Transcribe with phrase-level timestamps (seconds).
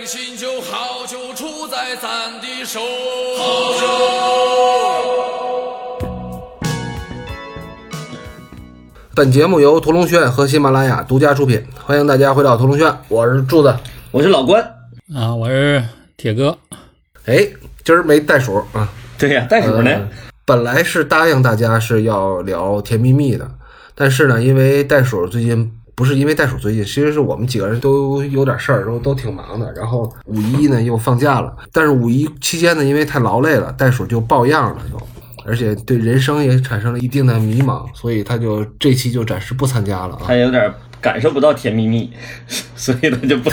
[0.00, 2.80] 良心就，好就出在咱的手。
[9.14, 13.76] 本节目由屠龙轩和喜马拉雅独家出品，欢迎大家回到屠龙轩，我是柱子。
[14.10, 14.62] 我是老关。
[15.14, 15.84] 啊，我是
[16.16, 16.56] 铁哥。
[17.26, 17.46] 哎，
[17.84, 18.88] 今儿没袋鼠啊？
[19.18, 19.90] 对呀，袋鼠呢？
[19.90, 20.08] 呃
[20.46, 23.48] 本来是答应大家是要聊《甜蜜蜜》的，
[23.94, 25.70] 但是呢，因为袋鼠最近
[26.00, 29.70] 不是因为袋鼠最近，其实是我们几个人都有点事儿，都都挺忙的。
[29.74, 34.98] 然后五一呢又放假了，但是五一期间呢，因为太劳累了，袋鼠就抱恙了，就
[35.44, 40.34] 而且对人生也产生了一定的迷茫，所以他就这期就暂时不参加了啊他。
[40.34, 42.10] 有点感受不到甜蜜蜜，
[42.74, 43.50] 所以他就不。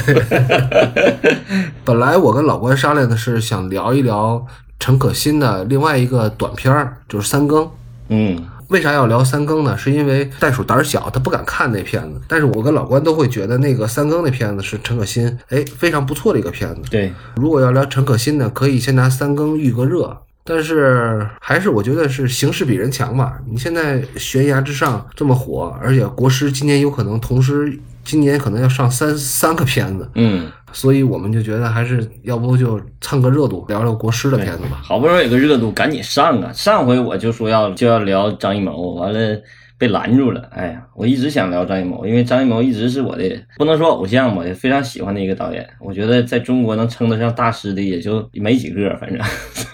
[1.84, 4.46] 本来我跟老关商量的是想聊一聊
[4.80, 7.66] 陈可辛的另外一个短片儿，就是《三更》。
[8.08, 9.78] 嗯，为啥要聊三更呢？
[9.78, 12.22] 是因为袋鼠胆儿小，他不敢看那片子。
[12.28, 16.82] 但是我跟老关都会觉得那个三更那片子是陈可辛，哎，非常不错的一个片子。
[16.90, 20.18] 对，如果要聊陈可辛呢，可以先拿三更预个热。
[20.44, 23.38] 但是还是我觉得是形势比人强吧。
[23.52, 27.78] 你现在悬崖之上这么火，而且国师今年有可能同时
[28.08, 34.80] 今年可能要上三三个片子，嗯，所以我们就觉得还是要不就蹭个热度，聊聊国师的片子吧。
[34.82, 36.50] 好不容易有个热度，赶紧上啊！
[36.54, 39.38] 上回我就说要就要聊张艺谋，完了
[39.78, 40.42] 被拦住了。
[40.52, 43.24] 哎呀，我一直想聊张艺谋，因为张艺谋一直是我的
[43.58, 45.68] 不能说偶像吧，也非常喜欢的一个导演。
[45.80, 49.20] 我觉得在中国能称得上大师的也就没几个，反正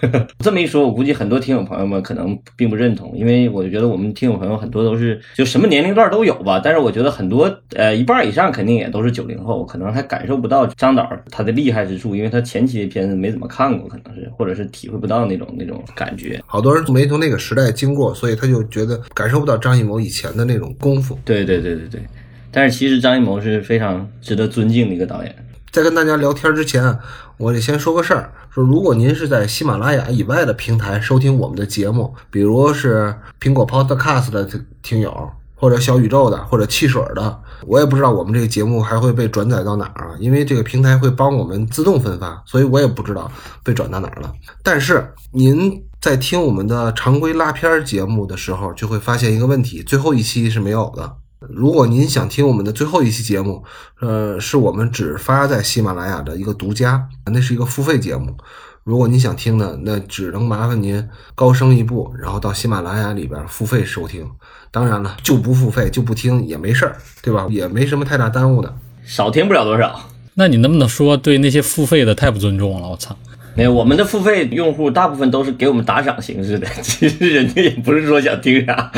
[0.40, 16.40] 这么一说，我估计很多听友朋友们可能并不认同，因为我觉得我们听友朋友很多都是就什么年龄段都有吧，但是我觉得很多呃一半以上肯定也都是九零后，可能还感受不到张导他的厉害之处，因为他前期的片子没怎么看过，可能是或者是体会不到那种那种感觉。
[16.46, 21.18] 好多人没从那个时代经过，所以他就觉得感受不到张艺谋以前的那种功夫。
[21.24, 22.06] 对对对对对，
[22.50, 25.34] 但是其实张艺谋是非常值得尊敬的一个导演。
[25.70, 26.98] 在跟大家聊天之前啊，
[27.36, 34.48] 我得先说个事儿，说如果您是在喜马拉雅以外的平台收听我们的节目，比如是苹果 Podcast 的
[34.82, 43.28] 听友，或者小宇宙的，或者汽水的，我也不知道我们这个节目还会被转载到哪儿啊，因为这个平台会帮我们自动分发，所以我也不知道
[43.64, 44.32] 被转到哪儿了。
[44.62, 51.16] 但是您在听我们的常规拉片儿节目的时候，就会发现一个问题，最后一期是没有的。
[51.48, 53.64] 如果您想听我们的最后一期节目，
[54.02, 58.36] 呃，是我们只发在喜马拉雅的一个独家，那是一个付费节目。
[58.82, 64.30] 如果您想听呢，那只能麻烦您高升一步，然后到喜马拉雅里边付费收听。
[64.70, 67.46] 当然了，就不付费就不听也没事儿，对吧？
[67.48, 68.76] 也没什么太大耽误的。
[69.06, 69.98] 少听不了多少。
[70.34, 72.90] 那你能不能说对那些付费的太不尊重了？
[72.90, 73.16] 我操！
[73.56, 78.90] 没有，我们的付费用户大部分都是给我们打赏形式的， 其实人家也不是说想听啥，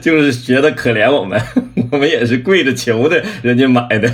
[0.00, 1.40] 就是觉得可怜我们，
[1.90, 4.10] 我们也是跪着求的，人家买的。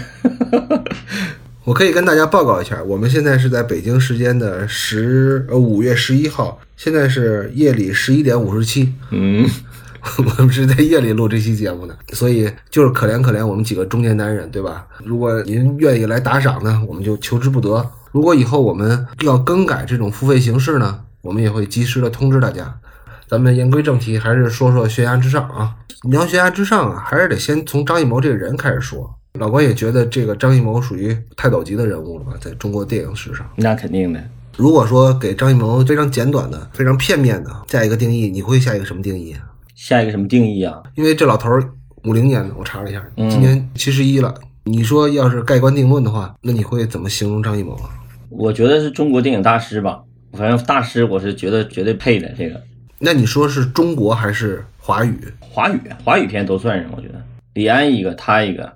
[1.64, 8.92] 我可以跟大家报告一下，我们现在是在北京时间的十呃五月十一号，现在是夜里十一点五十七。
[9.10, 9.48] 嗯，
[10.18, 14.84] 我们是在夜里录这期节目的，所以就是可怜可怜我们几个中年男人，对吧？
[15.04, 17.88] 如果您愿意来打赏呢，我们就求之不得。
[18.12, 22.78] 如果以后我们要更改这种付费形式呢，我们也会及时的通知大家。
[23.26, 25.74] 咱们言归正题，还是说说悬崖之上啊。
[26.02, 29.10] 聊悬崖之上啊，还是得先从张艺谋这个人开始说。
[29.38, 33.48] 老关也觉得这个张艺谋属于泰斗级的人物了吧，在中国电影史上。
[33.56, 34.22] 那肯定的。
[34.58, 39.34] 如果说给张艺谋非常简短的、非常片面的下一个定义，你会下一个什么定义？
[39.74, 40.82] 下一个什么定义啊？
[40.96, 41.64] 因为这老头儿
[42.04, 44.34] 五零年的，我查了一下，嗯今年七十一了。
[44.64, 47.88] 你说要是盖棺定论的话，那你会怎么形容张艺谋啊？
[48.38, 52.28] 我觉得是中国电影大师吧，反正大师我是觉得绝对配的。
[52.36, 52.60] 这个
[52.98, 55.18] 那你说是中国还是华语？
[55.40, 57.14] 华语华语片都算上，我觉得
[57.54, 58.72] 李安一个，他一个，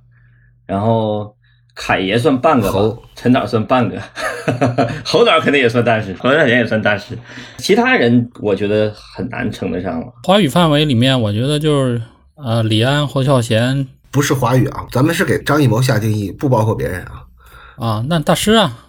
[0.66, 1.34] 然后
[1.74, 4.00] 凯爷算半个吧侯，陈导算半个，
[5.04, 7.16] 侯导肯定也算大师，侯孝贤也算大师，
[7.58, 10.06] 其他人我觉得很难称得上了。
[10.24, 12.02] 华语范围里面，我觉得就是
[12.34, 17.22] 呃，李安、侯孝贤不是华语啊，咱们是给张艺谋下定义，不包括别人啊。
[17.76, 18.85] 啊，那大师啊，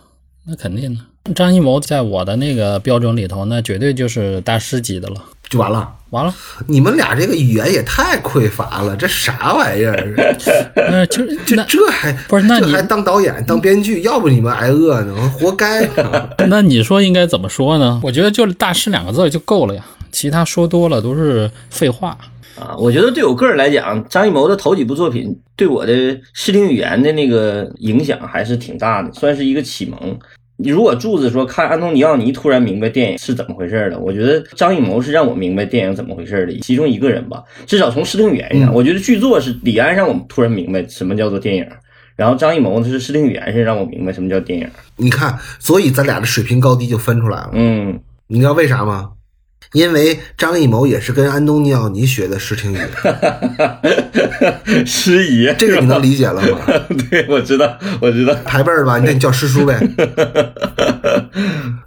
[0.47, 1.34] 那肯定的。
[1.34, 5.16] 张艺谋在我的那个标准里头，那绝对就是大师级的了。
[5.49, 5.94] 就完了。
[6.11, 6.34] 完了，
[6.67, 10.34] 你们俩这个语言也太匮乏了，这啥玩意儿？
[10.90, 16.29] 那就是这这还不是那你还当导演当编剧，要不你们挨饿呢，活该啊！
[16.47, 18.00] 那你说应该怎么说呢？
[18.02, 22.17] 我觉得就是“大师”两个字就够了呀，其他说多了都是废话。
[22.59, 30.17] 啊，我觉得对我个人来讲，张艺谋的头几部作品对我的视听语言的那个影响还是挺大的，算是一个启蒙。
[30.59, 37.43] 你如果柱子说看安东尼奥尼突然明白电影是怎么回事了，我觉得张艺谋是让我明白电影怎么回事的其中一个人吧。
[37.67, 41.67] 至少从视听语言上，我觉得剧作是李安让我们突然明白什么叫做电影。
[42.15, 44.67] 然后张艺谋他是视听语言是让我明白什么叫电影。
[44.95, 47.51] 你看，所以咱俩的水平高低就分出来了。
[47.53, 49.11] 嗯，你知道为啥吗？
[49.73, 52.79] 因为张艺谋也是跟安东尼奥尼学的诗听语，
[54.85, 56.59] 师爷，这个你能理解了吗？
[57.09, 58.34] 对，我知道，我知道。
[58.46, 59.79] 排辈儿吧，那你叫师叔呗。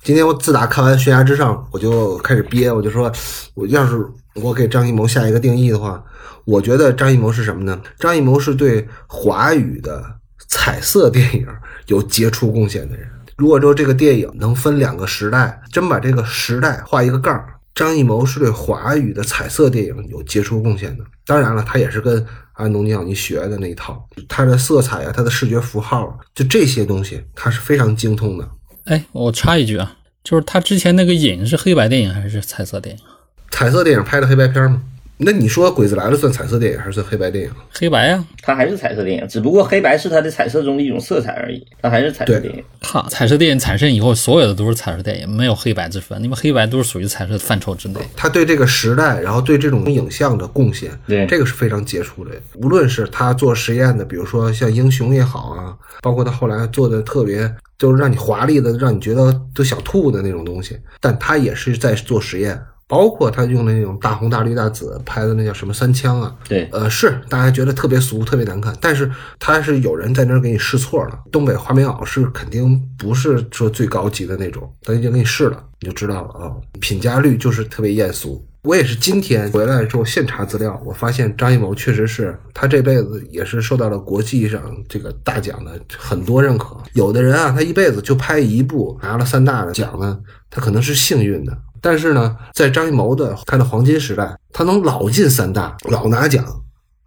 [0.03, 3.11] 今天我自打看完《悬崖之上》，我就开始憋，我就说，
[3.55, 4.05] 我要是
[4.35, 6.03] 我给张艺谋下一个定义的话，
[6.45, 7.81] 我觉得张艺谋是什么呢？
[7.99, 10.03] 张艺谋是对华语的
[10.49, 11.47] 彩色电影
[11.87, 13.07] 有杰出贡献的人。
[13.37, 17.43] 如果说这个电影能分两个时代，真把这个时代画一个杠，
[17.81, 21.05] 张艺谋是对华语的彩色电影有杰出贡献的。
[21.27, 28.49] 当然了，他也是跟安东尼奥尼学的那一套，他的色彩啊，他的视觉符号，就这些东西，他是非常精通的。
[28.85, 33.03] 哎，我插一句啊，就是他之前那个影是黑白电影还是彩色电影？
[33.51, 34.83] 彩色电影拍的黑白片吗？
[35.23, 37.51] 那你说《鬼子来了》算彩色电影还是算黑白电影？
[37.75, 42.65] 黑白呀、它还是彩色电影，只不过黑白是它的彩色中的一种色彩而已，它还是彩色电影。
[42.81, 46.25] 哈，彩色电影产生以后，所有的都是彩色电影，没有黑白之分。
[46.25, 48.01] 因为黑白都是属于彩色范畴之内。
[48.17, 52.31] 他对这个时代，然后对这种影像的贡献，对这个是非常杰出的。
[52.55, 62.59] 无论是他做实验的，比如说像《英雄》也好啊，包括他后来做的特别，就是让你华丽的，让你觉得都想吐的那种东西，但他也是在做实验。
[62.91, 69.09] 包括他用的那种大红大绿大紫拍的那叫什么三枪啊，对，呃，是大家觉得特别俗、特别难看，但是
[69.39, 71.21] 他是有人在那儿给你试错了。
[71.31, 76.51] 东北花棉袄是肯定不是说最高级的那种，他已经给你试了，你就知道了啊、
[76.81, 78.45] 品价率就是特别艳俗。
[78.63, 86.77] 我也是今天回来之后现查资料，我发现张艺谋确实是他这辈子也是受到了国际上这个大奖的很多认可。
[86.93, 90.19] 有的人啊，他一辈子就拍一部拿了三大的奖呢，
[90.51, 91.57] 他可能是幸运的。
[91.81, 96.45] 但是呢，在张艺谋的他的黄金时代，他能老进三大，老拿奖，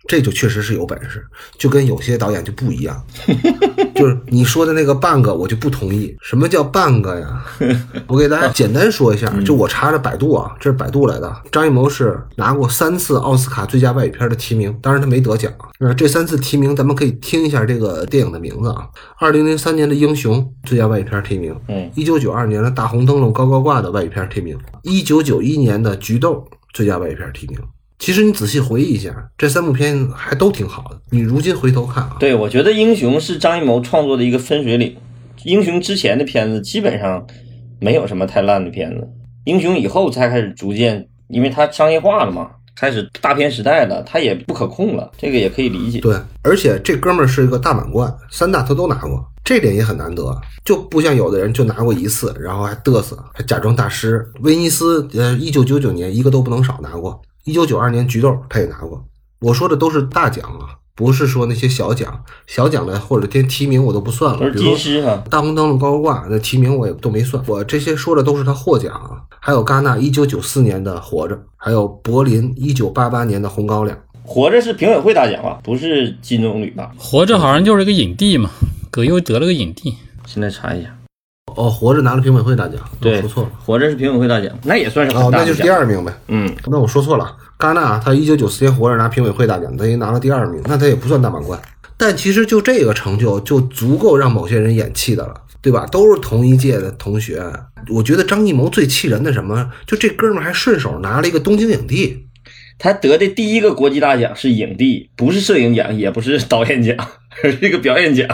[0.07, 1.25] 这就确实是有本事，
[1.57, 3.01] 就跟有些导演就不一样。
[3.95, 6.13] 就是你说的那个半个，我就不同意。
[6.21, 7.45] 什么叫半个呀？
[8.07, 11.33] 我给大家简单说一下，就我查的百度啊，这是百度来的。
[11.51, 15.51] 张艺谋是拿过三次奥斯卡最佳外语片的提名，当然他没得奖。
[15.79, 18.87] 那这三次提名，咱们可以听一下这个电影的名字啊。
[19.19, 27.57] 二零零三年的《英雄》最佳外语片提名，嗯，一九九二年的大红灯笼高高挂的外语片提名，一九九一年的《菊豆》最佳外语片提名。
[28.03, 30.99] 其实你仔细回忆一下，这三部片还都挺好的。
[31.11, 34.89] 你如今回头看啊，对，我觉得《英雄》是张艺谋创作的一个分水岭，
[35.45, 37.25] 《英雄》之前的片子基本上
[37.79, 38.99] 没有什么太烂的片子，
[39.45, 46.01] 《英雄》以后才开始逐渐，因为它商业化了嘛，开始大片时代了，它也不可控了，这个也可以理解。
[46.01, 54.29] 对，而且这哥们儿是一个大满贯，三大他都拿过，这点也很难得，就不像有的人就拿过一次，然后还嘚瑟，还假装大师。
[54.41, 59.05] 威尼斯，呃，一九九九年一个都不能少拿过，一九九二年菊豆他也拿过。
[59.41, 73.97] 我说的都是大奖啊，不是说那些小奖，小奖的或者连提名我都不算了，金狮哈，大红灯笼高高挂那提名我也都没算，我这些说的都是他获奖啊，还有戛纳一九九四年的《活着》，还有柏林一九八八年的《红高粱》。
[74.25, 76.91] 活着是评委会大奖吧，不是金棕榈吧？
[76.97, 78.49] 活着好像就是个影帝嘛，
[78.89, 79.95] 葛优得了个影帝。
[80.25, 80.95] 现在查一下，
[81.55, 83.49] 哦，活着拿了评委会大奖，对，我说错了。
[83.63, 85.29] 活着是评委会大奖，那也算是很哦。
[85.31, 86.11] 那就是第二名呗。
[86.27, 91.59] 嗯，那我说错了，戛纳他一九九四年活着拿评委会大奖，他也拿了第二名，那他也不算大满贯。
[91.97, 95.85] 但其实就这个成就就足够让某些人眼气的了，对吧？
[95.91, 97.43] 都是同一届的同学。
[97.89, 99.69] 我觉得张艺谋最气人的什么？
[99.85, 102.25] 就这哥们还顺手拿了一个东京影帝。
[102.79, 106.95] 他得的第一个国际大奖是影帝，不是摄影奖，也不是导演奖，
[107.43, 108.27] 而 是一个表演奖。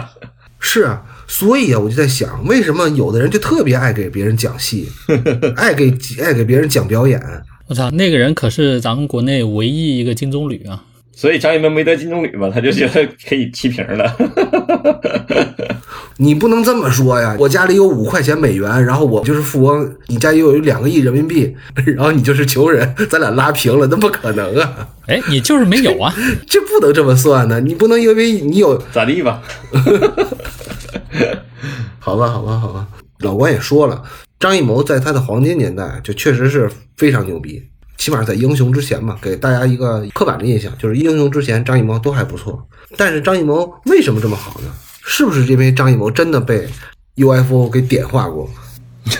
[0.58, 4.88] 是啊，所以啊，我就在想，为什么有的人就特别爱给别人讲戏，
[5.56, 7.22] 爱给爱给别人讲表演？
[7.68, 10.82] 我操，那个人可是咱们国内唯一一个金棕榈啊！
[11.20, 14.16] 所以张艺谋没得金棕榈嘛，他就觉得可以齐平了。
[16.16, 17.36] 你不能这么说呀！
[17.38, 21.54] 我家里有五块钱美元，然后我就是富翁，你家又有两个亿人民币，
[21.94, 24.88] 然后你就是穷人，咱俩拉平了，那不可能啊！
[25.08, 26.10] 哎，你就是没有啊！
[26.48, 29.42] 这不能这么算呢，你不能因为你有，咋地吧？
[32.00, 32.88] 好吧，好吧，好吧。
[33.18, 34.02] 老关也说了，
[34.38, 37.62] 张艺谋在他的黄金年代就确实是非常牛逼，
[38.00, 42.66] 起码在英雄之前吧，给大家一个刻板的印象，就是英雄之前张艺谋都还不错。
[42.96, 44.72] 但是张艺谋为什么这么好呢？
[45.04, 46.66] 是不是因为张艺谋真的被
[47.16, 48.48] UFO 给点化过？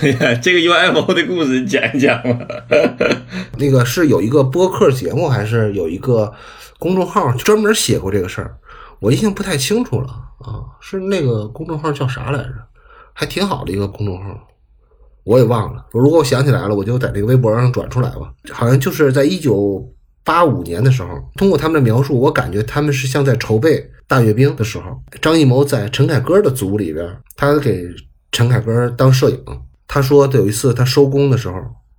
[0.01, 2.47] 对呀，这个 UFO 的故事你讲一讲吧。
[3.59, 6.33] 那个是有一个播客节目，还是有一个
[6.79, 8.57] 公众号专门写过这个事儿？
[8.99, 10.07] 我印象不太清楚了
[10.39, 12.53] 啊，是那个公众号叫啥来着？
[13.13, 14.47] 还挺好的一个公众号，
[15.23, 15.85] 我也忘了。
[15.91, 18.33] 如果我想起来了，我就在这个微博上转出来吧。
[18.51, 19.87] 好像就是在一九
[20.23, 27.87] 八五年的时候，通过他们的描述，我感觉他们是像在筹备大阅兵的时候，张艺谋在陈凯歌的组里边，他给
[28.31, 29.43] 陈凯歌当摄影。
[29.87, 31.55] 他说有一次他收工的时候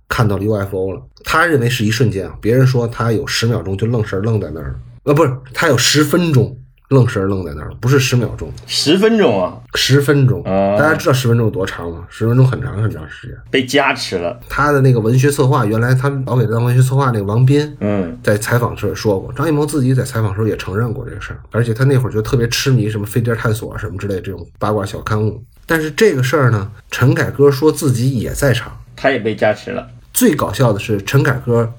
[0.07, 6.57] 看到了 UFO 了，他认为是一瞬间啊，别人说他有十秒钟就愣神愣在那儿了，呃，不是，他有十分钟
[6.93, 10.43] 愣神儿愣在那儿了，不是十秒钟，十分钟啊，十分钟。
[10.43, 12.05] 啊大家知道十分钟有多长吗？
[12.09, 13.35] 十分钟很长很长时间。
[13.49, 14.39] 被加持了。
[14.47, 25.43] 他的那个文学策划，原来他老给他当文学策划那个王斌，嗯，在采访时也说过，张艺谋自己在采访时候也承认过这个事儿，而且他那会儿就特别痴迷什么飞碟探索啊什么之类这种八卦小刊物。
[25.65, 28.71] 但是这个事儿呢，陈凯歌说自己也在场。
[28.95, 29.87] 他也被加持了。
[30.13, 31.73] 最搞笑的是，陈凯歌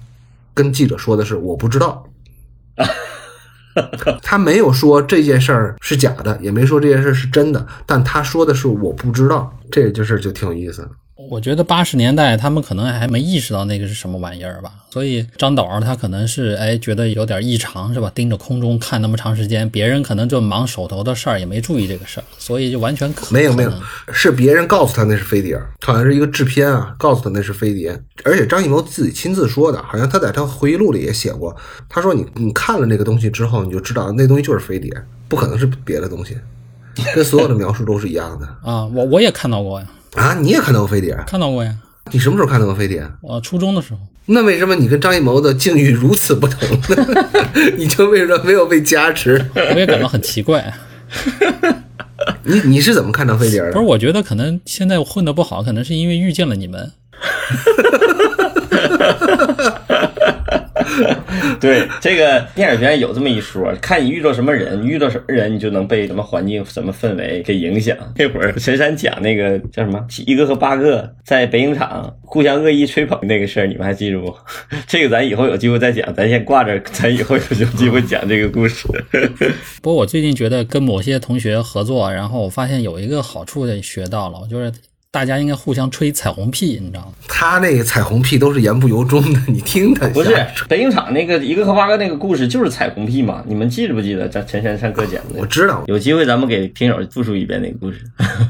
[0.52, 2.04] 跟记者说的是我不知道，
[4.22, 10.90] 他没有说这件事儿是假的，也没说这件事是真的，但他说的是我不知道，这件事就挺有意思的。
[11.16, 18.10] 我觉得八十年代他们可能还没意识到那个是什么玩意儿吧，所以张导他可能是哎觉得有点异常是吧？
[18.12, 23.72] 盯着空中看那么长时间，别人可能就忙手头的事儿，也没注意这个事儿，所以就完全可没有没有，
[24.12, 31.54] 是别人告诉他那是飞碟儿，好像是一个制片啊告诉他那是飞碟，而且张艺谋自己亲自说的，好像他在他回忆录里也写过，
[31.88, 34.92] 他说你你看了那个东西之后，你就知道那东西就是飞碟，
[35.28, 36.36] 不可能是别的东西，
[37.14, 40.02] 跟所有的描述都是一样的啊，我我也看到过呀，啊！
[40.40, 41.16] 你也看到过飞碟？
[41.26, 41.74] 看到过呀，
[42.12, 43.06] 你什么时候看到过飞碟？
[43.20, 44.00] 我初中的时候。
[44.26, 47.28] 那为什么你跟张艺谋的境遇如此不同呢？
[47.76, 49.44] 你就为什么没有被加持？
[49.54, 50.72] 我也感到很奇怪。
[52.44, 56.90] 你你是怎么看到飞碟的不是，我觉得可能现在混的不好，可能是因为遇见了你们。
[61.60, 67.96] 对，这个电影学院有这么一说，看你遇到什么人，遇到什么人，你就能被什么环境、什么氛围给影响。
[68.16, 74.34] 那会儿陈山讲那个叫什么，一个和八个在北影厂互相恶意吹捧那个事儿，你们还记住不？
[74.86, 78.86] 这个咱以后有机会再讲，咱先挂着，咱以后有有机会讲这个故事。
[79.82, 84.72] 不过我最近觉得跟某些同学合作，然后我发现有一个好处的学到了，就是
[85.14, 87.12] 大家应该互相吹彩虹屁，你知道吗？
[87.28, 93.40] 他那个彩虹屁都是言不由衷的，你听他不是北影厂那个一个和八哥那个故事就是彩虹屁嘛？
[93.46, 94.28] 你们记着不记得？
[94.28, 95.46] 咱陈山上课讲的我。
[95.46, 98.04] 知道，有机会咱们给听友复述一遍那个故事。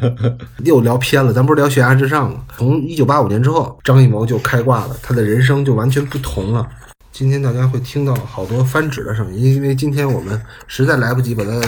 [0.64, 2.40] 又聊偏了，咱不是聊悬崖之上吗？
[2.56, 6.66] 从一九八五年之后，张艺谋就开挂了，他的人生就完全不同了。
[7.12, 11.60] 今天大家会听到好多翻纸的声音，因为今天我们实在来不及把它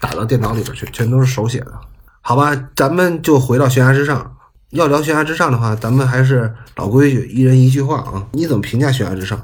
[0.00, 1.72] 打到电脑里边去，全都是手写的。
[2.20, 4.32] 好吧，咱们就回到悬崖之上。
[4.74, 8.26] 要聊悬崖之上的话，咱们还是老规矩，一人一句话啊。
[8.32, 9.40] 你怎么评价悬崖之上？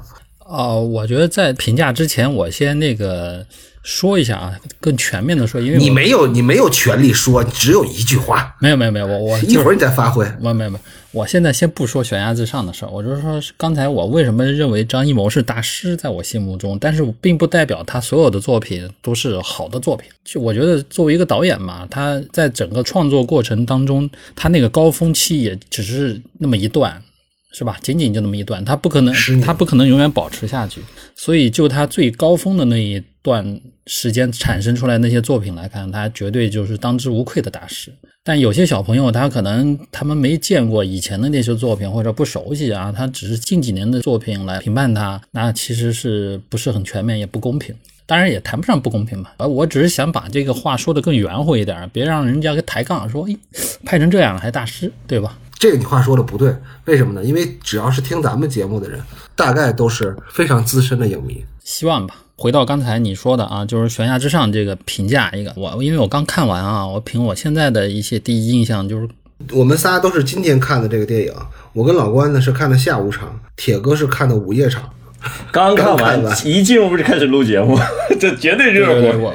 [0.51, 3.45] 哦、我觉得在评价之前，我先那个
[3.83, 8.53] 说一下啊，更全面的说，因为你没有，你没有权利说，只有一句话。
[8.59, 10.25] 没有没有没有，我我一会儿你再发挥。
[10.41, 20.09] 没有没有没有，我现在先不说悬崖之上的事儿，我就是说刚才我为什么认为张艺谋是大师，在我心目中，但是并不代表他所有的作品都是好的作品。
[20.25, 27.01] 就我觉得作为一个导演嘛，他在整个创作过程当中，他那个高峰期也只是那么一段。
[27.53, 27.77] 是吧？
[27.81, 30.81] 仅仅就那么一段，他不可能他不可能永远保持下去。
[31.15, 37.91] 所以，就他最高峰的那一段时间产生出来那些作品来看，他绝对就是当之无愧的大师。
[38.23, 47.75] 但有些小朋友，他可能他们没见过以前的那些作品，或者不熟悉啊，他只是近几年的作品来评判他，那其实是不是很全面，也不公平。
[48.05, 53.35] 当然也谈不上不公平吧，而我只是想把这个话说得更圆乎一点，别让人家给抬杠，说，哎，
[53.85, 55.37] 拍成这样了还大师，对吧？
[55.61, 57.23] 这个你话说的不对，为什么呢？
[57.23, 58.99] 因为只要是听咱们节目的人，
[59.35, 61.45] 大概都是非常资深的影迷。
[61.63, 62.15] 希望吧。
[62.35, 69.07] 回到刚才你说的啊，就是悬崖之上这个评价一个，我因为我刚看完啊，我凭我现在的一些第一印象就是，
[69.51, 71.33] 我们仨都是今天看的这个电影，
[71.73, 74.89] 我跟老关呢是看的下午场，铁哥是看的午夜场。
[75.51, 77.77] 刚看完完，一进屋就开始录节目，
[78.19, 79.31] 这绝对热对对，乎。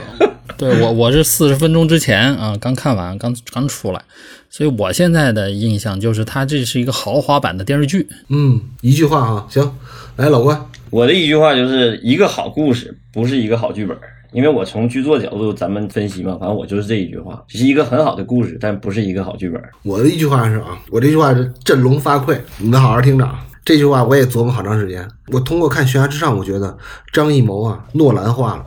[0.57, 4.03] 我对我我是四十分钟之前啊刚看完，刚刚出来，
[4.49, 8.09] 所以我现在的印象就是它这是一个豪华版的电视剧。
[8.29, 9.71] 嗯，一句话啊，行，
[10.17, 10.59] 来老关，
[10.91, 13.97] 我的一句话就是一个好故事不是一个好剧本，
[14.33, 19.61] 因为我从剧作角度咱们分析嘛，反正我就是这一句话，这是一个很好的故事，但不是一个好剧本。
[19.83, 23.45] 我的一句话是啊，我这句话是振聋发聩，你们好好听着啊。
[23.65, 25.07] 这句话我也琢磨好长时间。
[25.33, 26.79] 我通过看《悬崖之上》，我觉得
[27.13, 28.65] 张艺谋啊诺兰化了。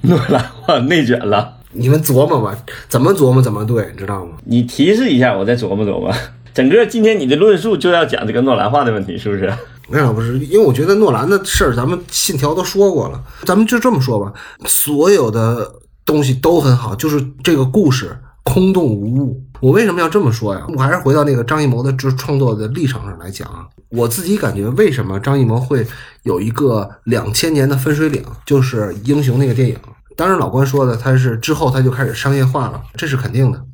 [0.02, 2.56] 诺兰化内卷了，你们琢磨吧，
[2.88, 4.36] 怎么琢磨怎么对，你知道吗？
[4.44, 6.12] 你提示一下，我再琢磨琢磨。
[6.54, 9.52] 整个今天你的论述就要讲这个诺兰化的问题，是不是？
[9.88, 14.32] 没有，不是，因为我觉得诺兰的事儿，咱们信条都说过了，咱们就这么说吧，
[14.66, 15.72] 所有的
[16.04, 19.42] 东西都很好，就是这个故事空洞无物。
[19.60, 20.64] 我为什么要这么说呀？
[20.76, 25.86] 我还是回到那个张艺谋的这创作的立场上来讲啊，我自己感觉为什么张艺谋会
[26.22, 29.76] 有一个两千年的分水岭，就是《英雄》那个电影。
[30.16, 33.64] 当然，老关说的他是之后他就开始商业化了，这是肯定的。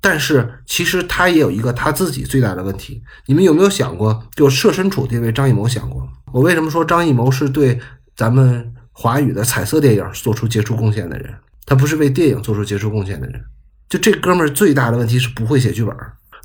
[0.00, 3.02] 但是其实他也有一个他自己最大的问题。
[3.26, 6.08] 你们有没有想过，就设身处地为张艺谋想过？
[6.32, 7.80] 我为什么说张艺谋是对
[8.14, 11.34] 咱们华语的彩色电影做出杰出贡献的人？
[11.66, 13.42] 他不是为电影做出杰出贡献的人。
[13.88, 15.94] 就这哥们儿最大的问题是不会写剧本，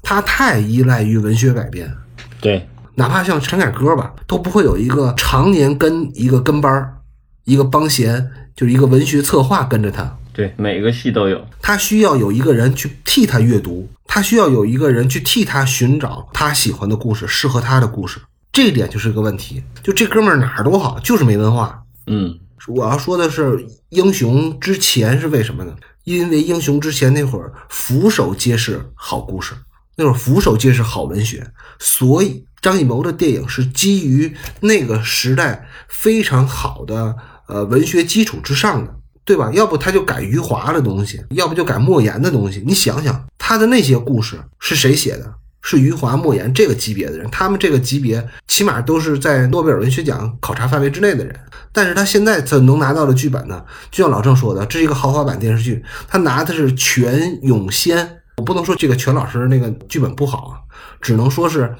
[0.02, 1.94] 他太依赖于文学改编。
[2.40, 6.96] 对，哪怕像陈凯歌吧，都不会有一个常年跟一个跟班儿，
[7.44, 10.18] 一个帮闲，就是一个文学策划跟着他。
[10.32, 11.46] 对，每个戏都有。
[11.62, 18.20] 他需要有一个人去替他阅读，他需要有一个人去替他寻找他喜欢的故事，适合他的故事。
[18.52, 19.64] 这一点就是个问题。
[19.84, 21.84] 就这哥们儿哪儿都好，就是没文化。
[22.08, 25.76] 嗯，我要说的是，英雄之前是为什么呢？
[26.04, 29.54] 因为英雄之前那会儿俯首皆是好故事，
[29.96, 37.16] 那会儿俯首皆是好文学，所以张艺谋的电影是基于那个时代非常好的
[37.48, 39.52] 呃文学基础之上的，对吧？
[39.54, 42.64] 要不他就改余华的东西，要不就改莫言的东西。
[42.66, 45.34] 你想想，他的那些故事是谁写的？
[45.64, 51.34] 是余华、莫言这个级别的人，他们这个级别起码都是在诺贝尔文学奖考察范围之内的人。
[51.72, 53.64] 但是他现在怎能拿到的剧本呢？
[53.90, 58.18] 就像老郑说的，这是一个豪华版电视剧，他拿的是全永先。
[58.38, 60.54] 我不能说这个全老师那个剧本不好啊，
[61.02, 61.74] 只能说是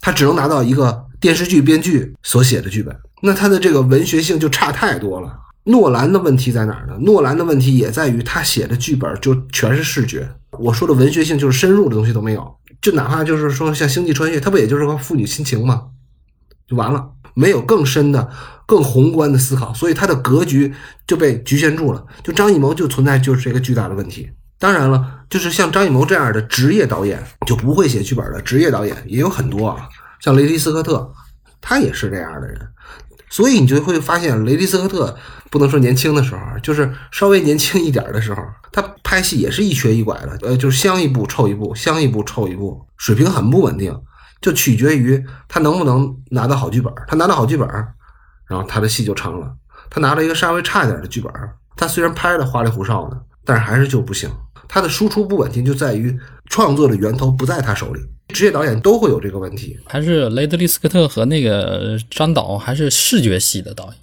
[0.00, 5.38] 他只能拿到一个电视剧编剧所写的剧本，那他的这个文学性就差太多了。
[5.64, 6.96] 诺兰的问题在哪儿呢？
[7.02, 10.26] 诺兰的问题也在于他写的剧本就全是视觉。
[10.58, 12.56] 我说的文学性就是深入的东西都没有。
[12.80, 15.88] 就哪怕就是说像《星际穿越》，它不也就是个父女亲情吗？
[16.66, 18.30] 就完了，没有更深的、
[18.66, 20.74] 更宏观的思考，所以它的格局
[21.06, 22.04] 就被局限住了。
[22.22, 24.30] 就张艺谋就存在就是这个巨大的问题。
[24.58, 29.88] 当然了，就是像张艺谋这样的职业导演就不会写剧本的职业导演也有很多啊，
[30.20, 31.10] 像雷迪斯科特，
[31.60, 32.60] 他也是这样的人。
[33.30, 35.16] 所以你就会发现，雷迪斯科特
[35.50, 38.42] 不能说年轻的时候，就是稍微年轻一点的时候，
[38.72, 43.94] 他拍戏也是一瘸一拐的，呃，就是香一部臭一部，香一部臭一部，水平很不稳定，
[44.40, 46.92] 就取决于他能不能拿到好剧本。
[47.06, 47.68] 他拿到好剧本，
[48.46, 49.46] 然后他的戏就成了；
[49.90, 51.32] 他拿了一个稍微差一点的剧本，
[51.76, 54.30] 他虽然拍的花里胡哨的，但是还是就不行。
[54.66, 58.00] 他的输出不稳定，就在于创作的源头不在他手里。
[58.28, 63.94] 职业导演都会有这个问题，还是雷德利·斯科特和那个张导还是视觉系的导演。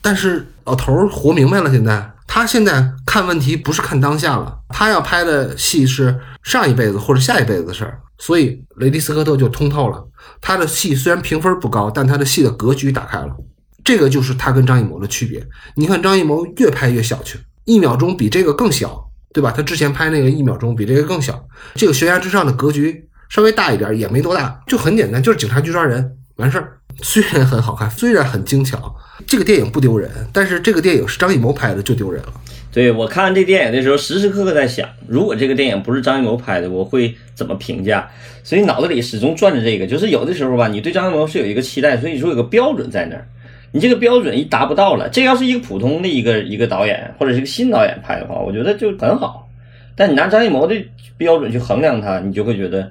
[0.00, 10.06] 但是老头儿活明白了，现在他现在看问题不是看当下了，他要拍的戏是上一辈子或者下一辈子的事儿，所以雷迪斯科特就通透了。
[10.40, 13.36] 他的戏虽然评分不高，但他的戏的格局打开了，
[13.82, 15.44] 这个就是他跟张艺谋的区别。
[15.74, 19.50] 你看张艺谋越拍越小去，一秒钟比这个更小，对吧？
[19.50, 21.44] 他之前拍那个一秒钟比这个更小，
[21.74, 23.07] 这个悬崖之上的格局。
[23.28, 26.78] 稍微大一点也没多大，就很简单，就是警察局抓人完事儿。
[27.00, 28.92] 虽然很好看，虽然很精巧，
[29.26, 32.32] 这个电影不丢人，但是这个电影是张艺谋拍的就丢人了。
[32.72, 38.08] 对我看这电影的时候，时时刻刻在想，如果这个电影不是张艺谋拍的，我会怎么评价？
[38.42, 43.26] 所以脑子里始终转着这个，就是有的时候吧，你对张艺谋是有一个期待，所以说有个标准在那儿，
[43.70, 49.48] 你这个标准一达不到了，这要是一个普通的一个一个导演或者是一个新导演拍的话，我觉得就很好。
[49.94, 50.74] 但你拿张艺谋的
[51.16, 52.90] 标准去衡量他，你就会觉得。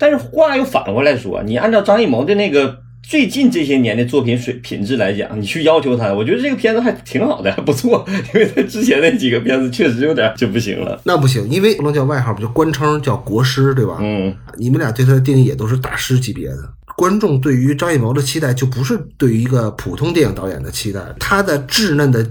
[0.00, 8.02] 但是话又反过来说，你按照张艺谋的那个最近这些年的作品水品质来讲，你去要求他，我觉得这个片子还挺好的，还不错。
[8.32, 10.98] 因为他之前那几个片子确实有点就不行了。
[11.04, 13.98] 那不行，因为不能叫外号，不就官称叫国师，对吧？
[14.00, 16.56] 嗯，你们俩对他的定义也都是大师级别的。
[16.96, 21.00] 观众对于张艺谋的期待，就不是对于一个普通电影导演的期待。
[21.18, 22.26] 他的稚嫩的，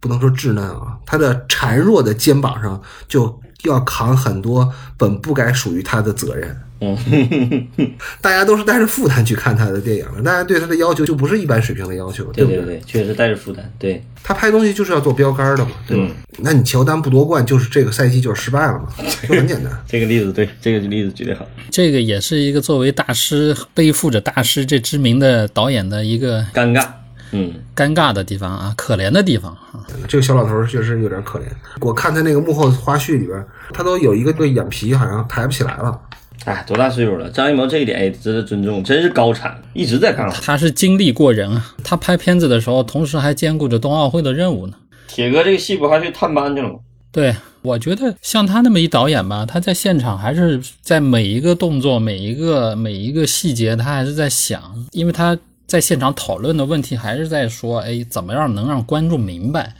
[0.00, 6.56] 不能说稚嫩啊，他的孱弱的肩膀上就要扛很多本不该属于他的责任。
[6.80, 6.96] 嗯，
[8.20, 13.72] 大家都是带着负担去看他的电影的，大家对他的要求就不是一般水平的要求，对对对，确实带着负担。
[13.78, 16.12] 对他拍东西就是要做标杆的嘛，对吧？
[16.38, 18.88] 那你乔丹不夺冠，就是这个赛季就是失败了嘛，
[19.26, 19.72] 就很简单。
[19.88, 21.46] 这个例子对，这个例子举得好。
[21.70, 26.86] 这个也是一个作为大师背负着大师这知名的导演的一个尴尬，
[27.34, 29.84] 嗯，尴尬的地方啊，可怜的地方啊。
[30.08, 31.44] 这个小老头确实有点可怜。
[31.80, 36.00] 我看他那个幕后花絮里边，他都有一个对眼皮好像抬不起来了。
[36.44, 37.30] 哎，多大岁数了？
[37.30, 40.36] 张艺谋这一点也值得尊重，真是高产，一直在干活。
[40.42, 41.74] 他是精力过人啊！
[41.82, 44.74] 他拍片子的时候，同时还兼顾着冬奥会的任务呢。
[45.08, 46.74] 铁哥这个戏不还去探班去了吗？
[47.10, 59.74] 对，我觉得像他那么一导演吧，他在现场还是在每一个动作、每一个每一个细节，他还是在想，因为他在现场讨论的问题还是在说，哎，怎么样能让观众明白？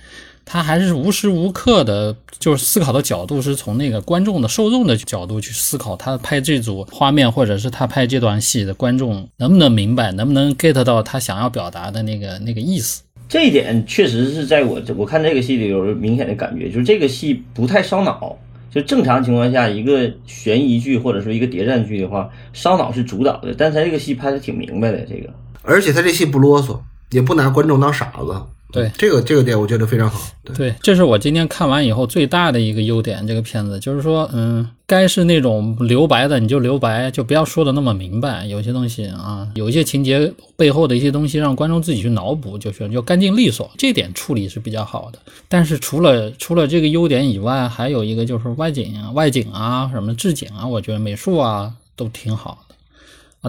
[0.46, 13.02] 他还是无时无刻的，就是思考的角度是从那个观众的受众的角度去思考，他拍这组画面，或者是他拍这段戏的观众能不能明白，能不能 get 到他想要表达的那个那个意思。
[13.26, 18.38] 这一点确实是在我我看这个戏里有明显的感觉，就是这个戏不太烧脑。
[18.70, 25.32] 就正常情况下，一个悬疑剧或者说一个谍战剧的话，烧脑是主导的，但是他这个戏拍的挺明白的，这个。
[25.64, 26.78] 而且他这戏不啰嗦，
[27.10, 28.40] 也不拿观众当傻子。
[28.72, 30.20] 对这个这个点，我觉得非常好。
[30.42, 33.24] 对，对，这是我今天看完以后最大的一个优点。
[33.24, 38.44] 这个片子就是说，嗯，该是那种留白的你就留白，就不要说的那么明白。
[38.46, 43.70] 有些东西啊，有一些情节背后的一些东西，让观众自己去脑补就行，就干净利索。
[43.78, 45.20] 这点处理是比较好的。
[45.48, 52.73] 但是除了除了这个优点以外，还有一个就是外景、外景啊，什么置景啊，我觉得美术啊都挺好的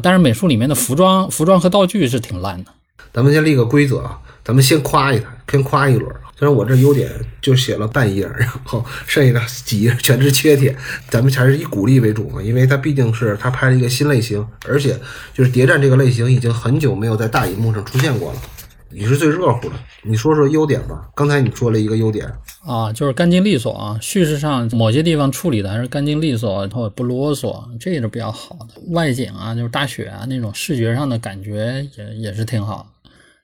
[0.01, 2.71] 但是美术里面的服装、服装和道具是挺烂的。
[3.13, 6.13] 咱们先立个规则啊，咱们先夸一台，先夸一轮。
[6.37, 7.09] 虽然我这优点
[7.41, 10.75] 就写了半页，然后剩下的几页全是缺点，
[11.09, 14.99] 咱们还是以鼓励为主嘛，因为它毕竟是他拍了一个新类型，而且
[15.33, 18.39] 就是谍战这个类型已经很久没有在大荧幕上出现过了。
[18.89, 21.09] 你是最热乎的，你说说优点吧。
[21.15, 22.25] 刚才你说了一个优点，
[22.65, 28.81] 啊，就是干净利索啊，叙事上某些地方处理的还是干净利索，然后不啰嗦，这也是比较好的。
[28.91, 32.87] 外景啊，就是大雪啊那种视觉上的感觉也也是挺好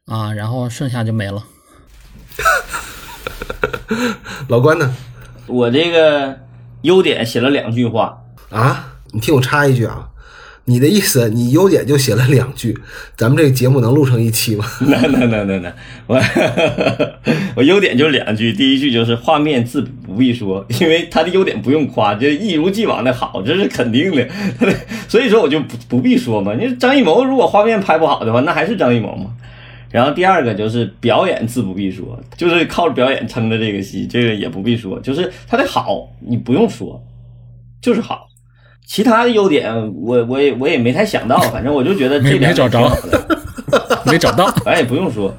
[0.05, 0.31] 的啊。
[0.31, 1.43] 然后剩下就没了。
[4.47, 4.95] 老关呢？
[5.47, 6.39] 我这个
[6.83, 8.17] 优点写了两句话，
[8.49, 10.09] 啊，你听我插一句啊，
[10.65, 12.77] 你的意思，你优点就写了两句，
[13.17, 14.65] 咱们这个节目能录成一期吗？
[14.81, 15.73] 能能能能能，
[16.05, 16.21] 我
[17.57, 24.27] 我优点就两句，第一句就是画面自不必说，因为他的优点不用夸，就一如既往的好，这是肯定的，
[25.09, 26.53] 所以说我就不不必说嘛。
[26.53, 29.31] 你张艺谋如果画面拍不好的话，那还是张艺谋嘛。
[29.89, 37.03] 然后第二个就是表演自不必说，就是靠着表演撑的这个戏，这个也不必说，就是他的好你不用说，
[37.81, 38.27] 就是好。
[38.93, 44.47] 其他的优点我我也我也没太想到， 反正我就觉得这没点没找着挺好的， 没找到。
[44.65, 45.33] 反正也不用说。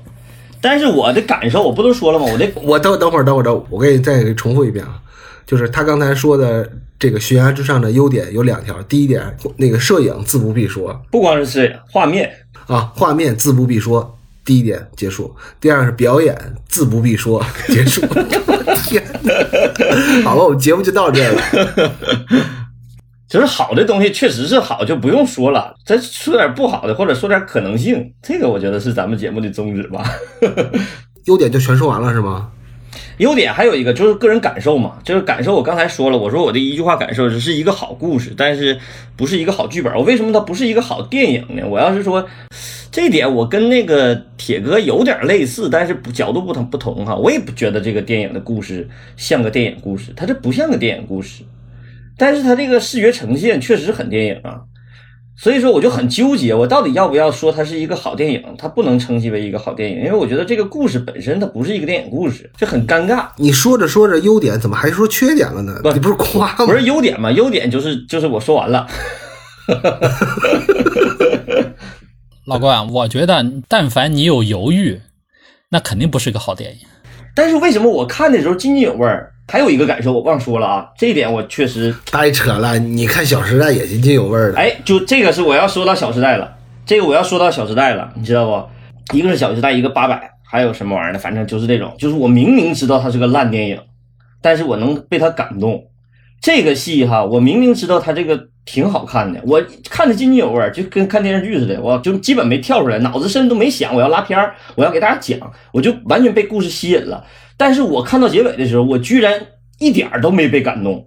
[0.59, 2.25] 但是我的感受我不都说了吗？
[2.33, 4.99] 我的 我等等会儿，等会儿，等会儿，我给你再重复一遍啊，
[5.47, 6.67] 就是他刚才说的
[6.99, 9.23] 这个悬崖之上的优点有两条，第一点，
[9.59, 12.31] 那个摄影自不必说不光是摄影画面，
[12.67, 15.31] 啊，画面自不必说，第一点结束。
[15.61, 16.35] 第二是表演
[16.71, 18.01] 自不必说，结束。
[18.87, 19.33] 天哪！
[20.25, 21.93] 好了，我们节目就到这儿了。
[23.33, 25.75] 就是好的东西确实是好，就不用说了。
[25.87, 30.05] 再说点不好的，或者说点可能性，这个我觉得是咱们节目的宗旨吧。
[31.25, 32.51] 优点就全说完了是吗？
[33.17, 35.55] 优点还有一个就是个人感受嘛，就是感受。
[35.55, 38.79] 我刚才说了，我说我的一句话感受只是一个好故事，但是
[39.17, 39.91] 不是一个好剧本。
[39.95, 41.67] 我为什么它不是一个好电影呢？
[41.67, 42.27] 我要是说
[42.91, 47.17] 这一点，我跟那个铁哥有点类似，但是不角度不同不同哈。
[47.17, 51.43] 我也不觉得这个电影的故事像个电影故事，它这不像个电影故事，
[52.17, 54.61] 但是它这个视觉呈现确实很电影啊。
[55.35, 58.55] 所以说我就很纠结，我到底要不要说它是一个好电影？
[58.59, 63.27] 它不能称其为一个好电影，因为我觉得这个故事本身它不是一个电影故事，这很尴尬。
[63.39, 65.81] 你说着说着优点，怎么还说缺点了呢？
[65.83, 66.67] 不你不是夸吗？
[66.67, 67.33] 不是优点嘛？
[67.33, 68.87] 优点就是就是我说完了。
[72.47, 75.01] 老关，我觉得但凡你有犹豫，
[75.71, 76.81] 那肯定不是个好电影。
[77.35, 79.32] 但是为什么我看的时候津津有味儿？
[79.49, 82.79] 还有一个感受我忘说了啊，这一点我确实，太扯了！
[82.79, 84.59] 你看《小时代》也津津有味儿的。
[84.59, 86.55] 哎，就这个是我要说到《小时代》了，
[86.87, 89.17] 这个我要说到《小时代》了，你知道不？
[89.17, 91.19] 一个是《小时代》，一个八百，还有什么玩意儿的？
[91.19, 93.79] 反正就是这种，就是我明明知道它是个烂电影，
[94.41, 95.85] 但是我能被它感动。
[96.43, 105.39] 这个戏哈，我明明知道它这个挺好看的，我看的津津有味，就跟看电视剧似的，我就基本没跳出来，脑子甚至都没想我要拉片儿，我要给大家讲，
[105.73, 107.25] 我就完全被故事吸引了。
[107.57, 109.41] 但是我看到结尾的时候，我居然
[109.79, 111.07] 一点儿都没被感动。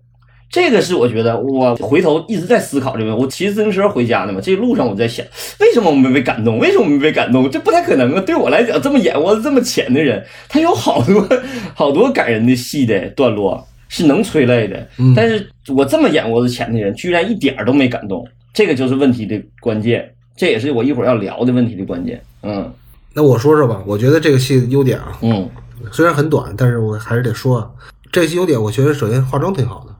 [0.49, 3.13] 这个是我觉得我回头一直在思考这个。
[3.13, 5.25] 我骑自行车回家呢嘛，这路上我在想，
[5.59, 6.59] 为什么我没被感动？
[6.59, 7.49] 为什么没被感动？
[7.51, 8.23] 这不太可能啊！
[8.25, 11.27] 对我来讲，这么眼窝子这么浅的人，他有好多
[11.75, 14.87] 好多感人的戏的段落是能催泪的。
[15.15, 22.21] 但是我这么眼窝子浅的人，居然一点儿都没感动，这个就是问题的关键，这也是我一会儿要聊的问题的关键。
[22.43, 22.71] 嗯。
[23.13, 25.49] 那我说说吧，我觉得这个戏的优点啊，嗯。
[25.91, 27.59] 虽然很短，但是我还是得说。
[27.59, 27.69] 啊，
[28.11, 29.93] 这个戏优点，我觉得首先化妆挺好的。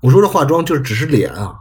[0.00, 1.54] 我说的化妆就是只是脸啊，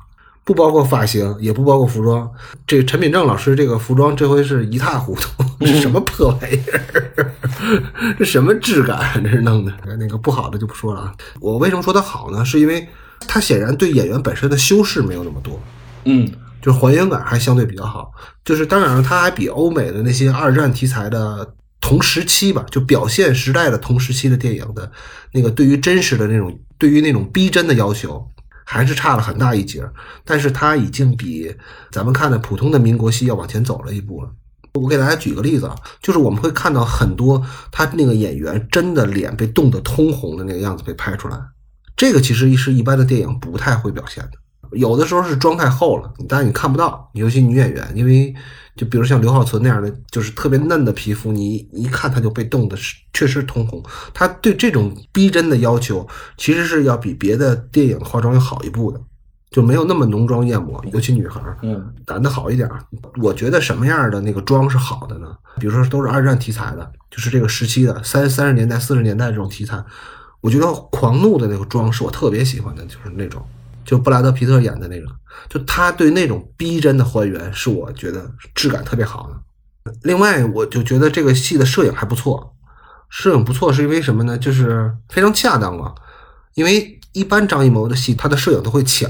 [0.50, 2.28] 不包括发型，也不包括服装。
[2.66, 7.32] 这个陈品正老师这个服装这回是一塌糊涂，这什么破玩意儿？
[8.18, 8.98] 这什么质感？
[8.98, 9.72] 啊这是弄的。
[10.00, 11.14] 那个不好的就不说了啊。
[11.40, 12.44] 我为什么说它好呢？
[12.44, 12.88] 是因为
[13.28, 15.62] 它显然对演员本身的修饰没有那么多。
[16.06, 16.28] 嗯
[16.60, 18.12] 就是还原感还相对比较好。
[18.44, 24.92] 就是当然了，它还比欧美的那些二战题材的同时期吧，就表现时代的同时期的电影的
[25.32, 28.28] 那个对于真实的那种对于那种逼真的要求，
[28.72, 29.84] 还是差了很大一截。
[30.24, 31.52] 但是它已经比
[31.92, 34.30] 咱们看的普通的民国戏要往前走了一步了。
[34.74, 41.38] 我给大家举个例子啊，就是我们会看到很多他那个演员真的脸被冻得通红的那个样子被拍出来，
[41.98, 44.34] 这个其实是一般的电影不太会表现的。
[44.72, 48.34] 有的时候是妆太厚了，但是你看不到，尤其女演员，因为
[48.76, 53.84] 就比如像刘浩存那样的，就是特别嫩的皮肤，你一看她就被冻的是确实通红。
[54.14, 59.02] 他对这种逼真的要求，其实是要比别的电影化妆要好一步的，
[59.50, 62.80] 就没有那么浓妆艳抹，尤其女孩儿，嗯男的好一点儿。
[63.22, 65.28] 我觉得什么样的那个妆是好的呢？
[65.60, 69.84] 比如说都是二战题材的，就是这个时期的三三十年代、四十年代这种题材，
[70.40, 73.44] 我觉得狂怒的那个妆是我特别喜欢的，就是那种。
[73.90, 75.08] 就布拉德皮特演的那个，
[75.50, 79.92] 就他对那种逼真的还原，是我觉得质感特别好的。
[80.04, 82.54] 另外，我就觉得这个戏的摄影还不错，
[83.10, 84.38] 摄影不错是因为什么呢？
[84.38, 85.96] 就是非常恰当嘛。
[86.54, 89.10] 因为一般张艺谋的戏，他的摄影都会抢，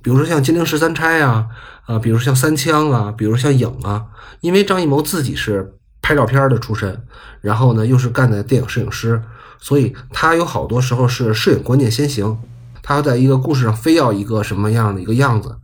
[0.00, 1.46] 比如说像《金陵十三钗》啊，
[1.84, 4.06] 啊，比如像《三枪》啊，比如像《影》啊。
[4.40, 7.04] 因为张艺谋自己是拍照片的出身，
[7.42, 9.22] 然后呢又是干的电影摄影师，
[9.58, 12.38] 所以他有好多时候是摄影观念先行。
[12.86, 15.58] 他要在一个故事上非要一个什么样的一个样子。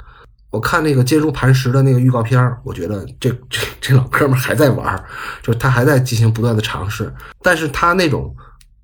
[0.51, 5.05] 我看那个坚如磐石的那个预告片，我觉得这这这老哥们还在玩，
[5.41, 7.15] 就是他还在进行不断的尝试。
[7.41, 8.35] 但是他那种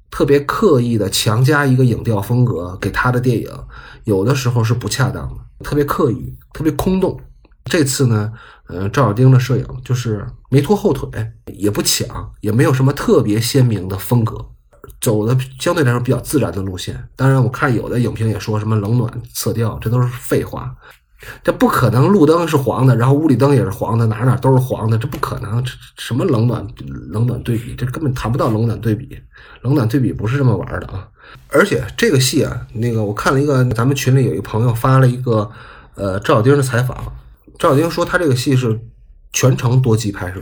[0.08, 3.50] 特别刻意的强加一个影调风格给他的电影，
[4.04, 7.20] 有的时候是不恰当的，特别刻意，特别空洞。
[7.64, 8.32] 这次呢，
[8.68, 11.10] 呃，赵小丁的摄影就是没拖后腿，
[11.46, 14.52] 也不抢，也没有什么特别鲜明的风格。
[15.00, 20.74] 走的相对来说比较自然的路线，当然我看有的影评也说什么冷暖色调，这都是废话，
[21.42, 22.08] 这不可能。
[22.08, 25.62] 路灯是黄的，然后屋里灯也是黄的，哪哪都是黄的，这不可能。
[25.64, 26.66] 这什么冷暖
[27.10, 29.18] 冷暖对比，这根本谈不到冷暖对比。
[29.62, 31.08] 冷暖对比不是这么玩的啊！
[31.48, 35.50] 而且这个戏啊，那个我看了一个，咱们群里有一个朋友发了一个
[35.94, 36.96] 呃赵小丁的采访，
[37.58, 38.80] 赵小丁说他这个戏是
[39.32, 40.40] 全程多机拍摄，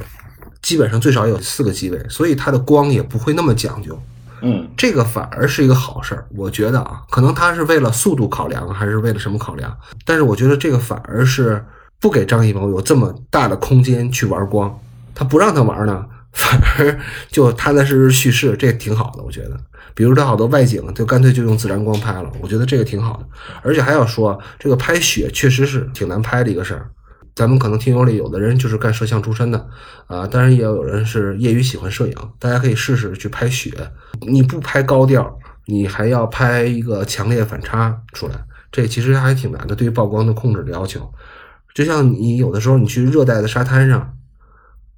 [0.61, 3.99] 基本上最少有四个机位，所以他的光也不会那么讲究。
[4.47, 9.77] 嗯这个反而是一个好事儿，我觉得啊，可能他是为了速度考量，还是为了什么考量？
[10.05, 11.65] 但是我觉得这个反而是
[12.01, 14.79] 不给张艺谋有这么大的空间去玩光，
[15.15, 19.57] 他不让他玩呢， 反而就踏踏实实叙事，这挺好的，我觉得。
[19.95, 23.27] 比如他好多外景，就干脆就用自然光拍了，我觉得这个挺好的。
[23.63, 26.91] 而且还要说，这个拍雪确实是挺难拍的一个事儿。
[27.37, 29.69] 咱们可能听友里有的人就是干摄像出身的，
[30.07, 33.71] 啊，当然也有人是业余喜欢摄影，大家可以试试去拍雪。
[34.27, 38.35] 你不拍高调，你还要拍一个强烈反差出来，
[38.73, 39.75] 这其实还挺难的。
[39.75, 41.13] 对于曝光的控制的要求，
[41.75, 44.16] 就像你有的时候你去热带的沙滩上，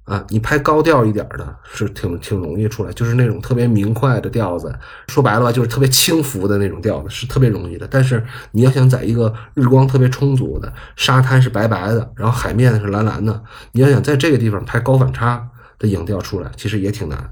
[0.09, 4.73] 啊，你拍高调一点的是挺挺容易出来，就是那种特别明快的调子。
[5.07, 7.87] 说白了吧，就是特别轻浮的那种调子是特别容易的。
[7.87, 17.29] 但是你要想在一个日光特别充足的沙滩是白白的，然后海面是蓝蓝的，你要想在这个地方拍高反差的影调出来，其实也挺难，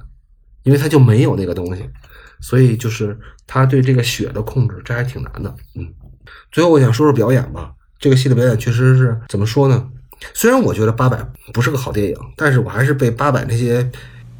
[0.61, 1.89] 因为它就没有那个东西。
[2.39, 5.55] 所以就是他对这个雪的控制，这还挺难的。
[5.73, 5.87] 嗯，
[6.51, 7.71] 最后我想说说表演吧。
[7.99, 9.89] 这个戏的表演确实是怎么说呢？
[10.33, 11.17] 虽然我觉得八佰
[11.53, 13.89] 不是个好电影，但是我还是被八佰那些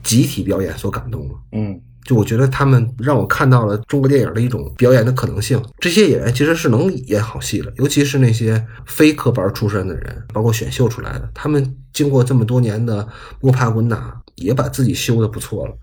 [0.03, 1.35] 集体表演所感动了。
[1.51, 5.61] 嗯就我觉得他们让我看到了中国电影的一种表演的可能性。
[5.77, 13.05] 这些演员其实是能演好戏的，尤其是那些非科班出身的人，包括选秀出来的，他们经过这么多年的
[13.41, 15.77] 摸爬滚打，也把自己修的不错了。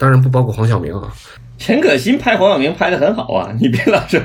[0.00, 1.12] 当然不包括黄晓明啊，
[1.58, 4.18] 陈可辛拍黄晓明拍的很好啊，你别老说，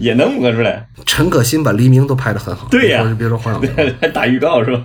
[0.00, 0.88] 也能摸出来。
[1.06, 2.66] 陈可辛把黎明都拍的很好。
[2.68, 4.84] 对呀别说别说黄晓明，还打预告是吧？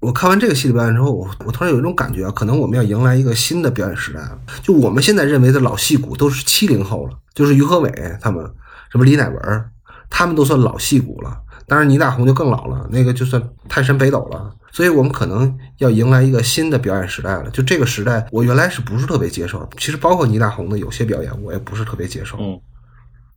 [0.00, 4.38] 我看完这个戏的表演之后，我我突然有一种感觉啊，可能我们要迎来一个新的表演时代了。
[4.62, 8.44] 就我们现在认为的老戏骨都是七零后了，就是于和伟他们，
[8.92, 9.64] 什么李乃文，
[10.10, 11.34] 他们都算老戏骨了。
[11.66, 14.50] 当然倪大红就更老了，那个就算泰山北斗了。
[14.72, 17.50] 所以我们可能要迎来一个新的表演时代了。
[17.50, 19.68] 就这个时代，我原来是不是特别接受？
[19.76, 22.36] 其实包括倪大红的有些表演，我也不是特别接受。
[22.38, 22.60] 嗯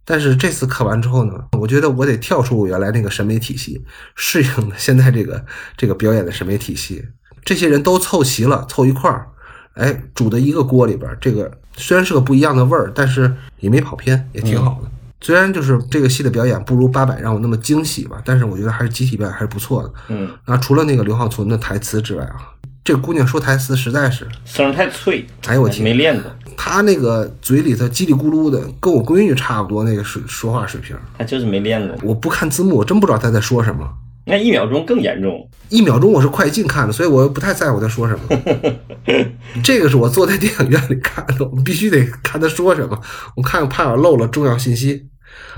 [0.05, 3.81] 但是这次看完之后呢，我觉得我得跳出我原来那个审美体系，
[4.15, 5.45] 适应现在这个
[5.77, 7.05] 这个表演的审美体系。
[7.45, 9.27] 这些人都凑齐了，凑一块儿，
[9.75, 14.91] 哎，煮的一个锅里边儿，这个虽然是个不一样的味儿，但是也没跑偏，也挺好的。
[15.23, 19.91] 虽然就是这个戏的表演不如八佰让我那么惊喜吧，但是我觉得还是集体表演还是不错的。
[20.09, 22.35] 嗯，那除了那个刘浩存的台词之外啊，
[22.83, 30.93] 这姑娘说台词实在是，声太脆，哎呦我天没练过，她那个嘴里头叽里咕噜的，跟我闺女差不多那个水说话水平。
[31.17, 31.97] 她就是没练过。
[32.03, 33.89] 我不看字幕，我真不知道她在说什么。
[34.25, 38.73] 那一秒钟更严重，一秒钟我是快进看的，所以我不太在乎他说什么。
[39.61, 42.97] 这个是我坐在电影院里看的，我必须得看他说什么。
[43.35, 45.07] 我看怕我漏了重要信息，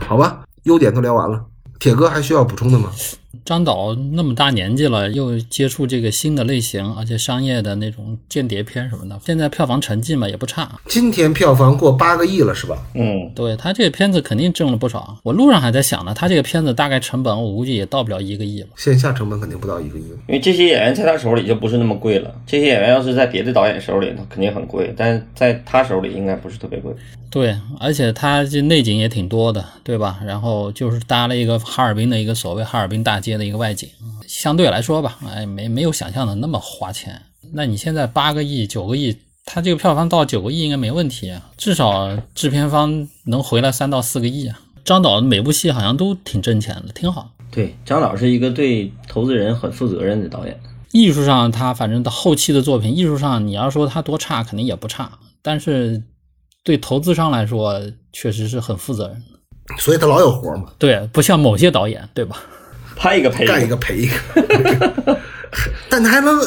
[0.08, 0.44] 好吧？
[0.64, 1.46] 优点都聊完了，
[1.80, 2.90] 铁哥还需要补充的吗？
[3.46, 10.68] 张导那么大年纪了，又接触这个新的类型，而且商业的那种间谍片什么的，现在票房成绩嘛也不差。
[10.88, 12.76] 今天票房过八个亿了，是吧？
[12.96, 15.20] 嗯，对他这个片子肯定挣了不少。
[15.22, 18.70] 我路上还在想呢，他这个片子大概成本我估计也到不了一个亿吧。
[18.76, 20.04] 线下成本肯定不到一个亿。
[20.28, 26.92] 因为这些演员在他手里就不是那么贵了，这些演员要是在别的导演手里，他肯定很贵，但在他手里应该不是特别贵。
[27.30, 30.20] 对，而且他这内景也挺多的，对吧？
[30.26, 33.90] 然后就是搭了一个哈尔滨的一个所谓哈尔滨大街的一个外景，
[34.28, 37.22] 相对来说吧，哎，没没有想象的那么花钱。
[37.54, 44.60] 那你现在八个亿、九个亿，他这个票房到九个亿应该没问题啊，至少制片方能回来三到四个亿啊。
[44.84, 47.32] 张导每部戏好像都挺挣钱的，挺好。
[47.52, 50.60] 对，张导是一个对投资人很负责任的导演。
[50.92, 56.04] 艺术上他反正到后期的作品，艺术上你要说他多差，肯定也不差，但是
[56.64, 57.82] 对投资商来说，
[58.14, 59.76] 确实是很负责任的。
[59.80, 62.42] 所以他老有活嘛，对，不像某些导演，对吧？
[62.96, 65.20] 拍一个赔干一个赔一个。
[65.90, 66.38] 但他还能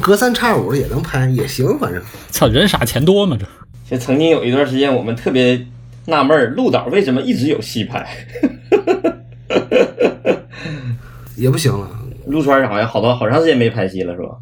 [0.00, 3.46] 隔三差五的也能拍，也行，反正操，人傻钱多嘛，这。
[3.88, 5.64] 就曾经有一段时间，我们特别
[6.04, 8.06] 纳闷儿，陆导为什么一直有戏拍？
[11.36, 11.88] 也不行了。
[12.26, 14.36] 陆川好像好多好长时间没拍戏了，是吧？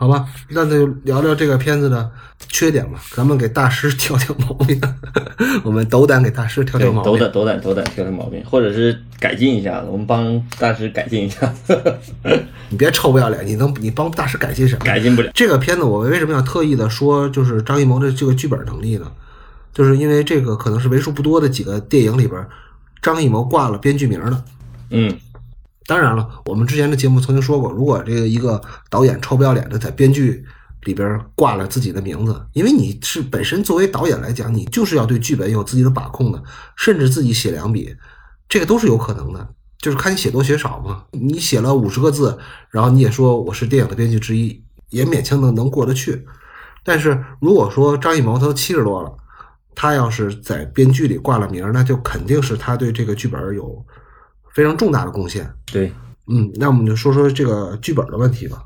[0.00, 2.08] 好吧，那就聊聊这个片子的
[2.48, 3.00] 缺点吧。
[3.16, 4.80] 咱们给大师挑挑毛病，
[5.64, 7.12] 我们斗胆给大师挑挑毛病。
[7.12, 11.52] 斗胆斗胆斗胆挑挑毛病，或者是改进一下子，我们帮大师改进一下。
[12.68, 14.84] 你别臭不要脸，你能你帮大师改进什么？
[14.84, 15.32] 改进不了。
[15.34, 19.10] 这个片子我为什么要特意的说，就是张艺谋的这个剧本能力呢？
[19.74, 22.46] 就是因为这个可能是为数不多的几个电影里边，
[23.02, 24.44] 张艺谋挂了编剧名的。
[24.90, 25.18] 嗯。
[25.88, 30.44] 当然了，我们之前的节目曾经说过，如果这个一个导演臭不要脸的在编剧
[30.82, 36.42] 里边挂了自己的名字，因为你是本身作为导演来讲，你就是要对剧本有自己的把控的，
[36.76, 37.96] 甚至自己写两笔，
[38.50, 39.48] 这个都是有可能的，
[39.78, 41.04] 就是看你写多写少嘛。
[41.12, 46.22] 你写了五十个字，然后你也说我是电影的编剧之一，也勉强能能过得去。
[46.84, 49.10] 但是如果说张艺谋他都七十多了，
[49.74, 53.82] 他要是在编剧里挂了名，那就肯定是他对这个剧本有。
[54.54, 55.48] 非常重大的贡献。
[55.72, 55.92] 对，
[56.26, 58.62] 嗯，那我们就说说这个剧本的问题吧。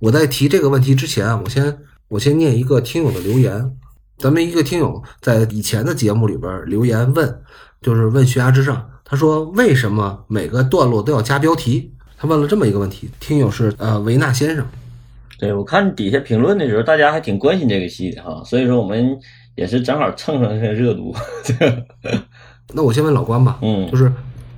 [0.00, 3.72] 我在提这个问题之前，我先我先念一个听友的留言。
[4.18, 7.42] 咱们一个听友在以前的节目里边留言问，
[7.82, 11.92] 就是问《悬崖之上》，他说为什么每个段落都要加标题？
[12.16, 13.10] 他问了这么一个问题。
[13.18, 14.64] 听友是呃维纳先生。
[15.38, 19.18] 对我看底下评论的时候，大家还挺关心这个戏的哈，所以说我们
[19.56, 21.14] 也是正好蹭上这个热度。
[22.72, 24.10] 那我先问老关吧，嗯，就是。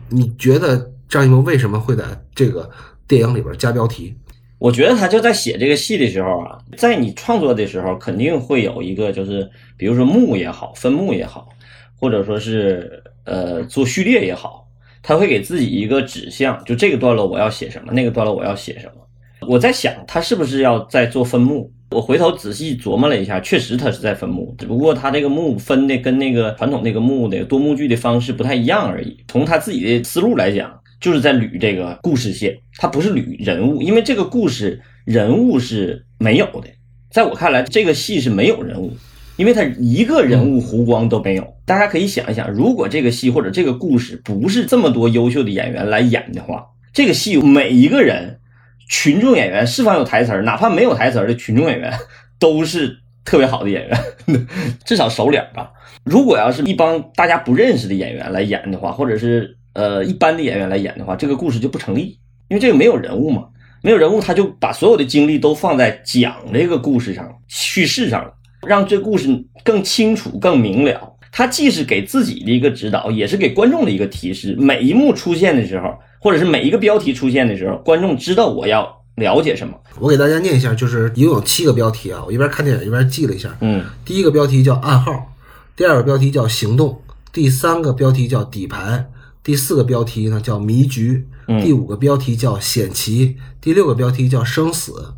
[0.08, 2.70] 你觉得张艺谋为什么会在这个
[3.08, 4.14] 电影里边加标题？
[4.58, 11.48] 我觉得他就在写这个戏的时候啊，在你创作的时候，肯定会有一个，就是比如说幕也好，分幕也好，
[11.94, 14.66] 或者说是呃做序列也好，
[15.02, 19.46] 他会给自己一个指向，就这个段落我要写什么，那个段落我要写什么。
[19.46, 21.70] 我在想，他是不是要在做分幕？
[21.90, 29.16] 我回头仔细琢磨了一下，确实他是在分幕，只不过他这个幕分的跟那个传统那个幕的多幕剧的方式不太一样而已。
[29.28, 36.64] 从他自己的思路来讲，就是在捋这个故事线，他不是捋人物，因为这个故事人物是没有的。
[37.10, 38.92] 在我看来，这个戏是没有人物，
[39.36, 41.54] 因为他一个人物弧光都没有。
[41.64, 48.40] 大家可以想一想，如果这个戏或者这个故事不是这么多优秀的演员来演的话，这个戏每一个人。
[48.88, 50.42] 群众演员是否有台词儿？
[50.42, 51.92] 哪怕没有台词儿的群众演员，
[52.38, 53.98] 都是特别好的演员，
[54.84, 55.70] 至少熟脸吧。
[56.04, 62.16] 如果要是一帮大家不认识的演员来演的话，或者是呃一般的演员来演的话，这个故事就不成立，
[62.48, 63.46] 因为这个没有人物嘛，
[63.82, 68.32] 没有人物，他就把所有的精力都放在讲这个故事上、叙事上了，
[68.68, 69.28] 让这故事
[69.64, 71.12] 更清楚、更明了。
[71.32, 74.54] 他既是给自己的一个指导，也是给观众的一个提示。
[74.56, 75.92] 每一幕出现的时候。
[76.26, 79.72] 或者是每一个标题出现的时候，观众知道我要了解什么。
[80.00, 82.20] 我给大家念一下，就是一共有七个标题啊。
[82.26, 83.56] 我一边看电影一边记了一下。
[83.60, 85.32] 嗯，第一个标题叫暗号，
[85.76, 87.00] 第二个标题叫行动，
[87.32, 89.06] 第三个标题叫底牌，
[89.44, 91.28] 第四个标题呢叫迷局，
[91.62, 95.14] 第五个标题叫险棋，第六个标题叫生死，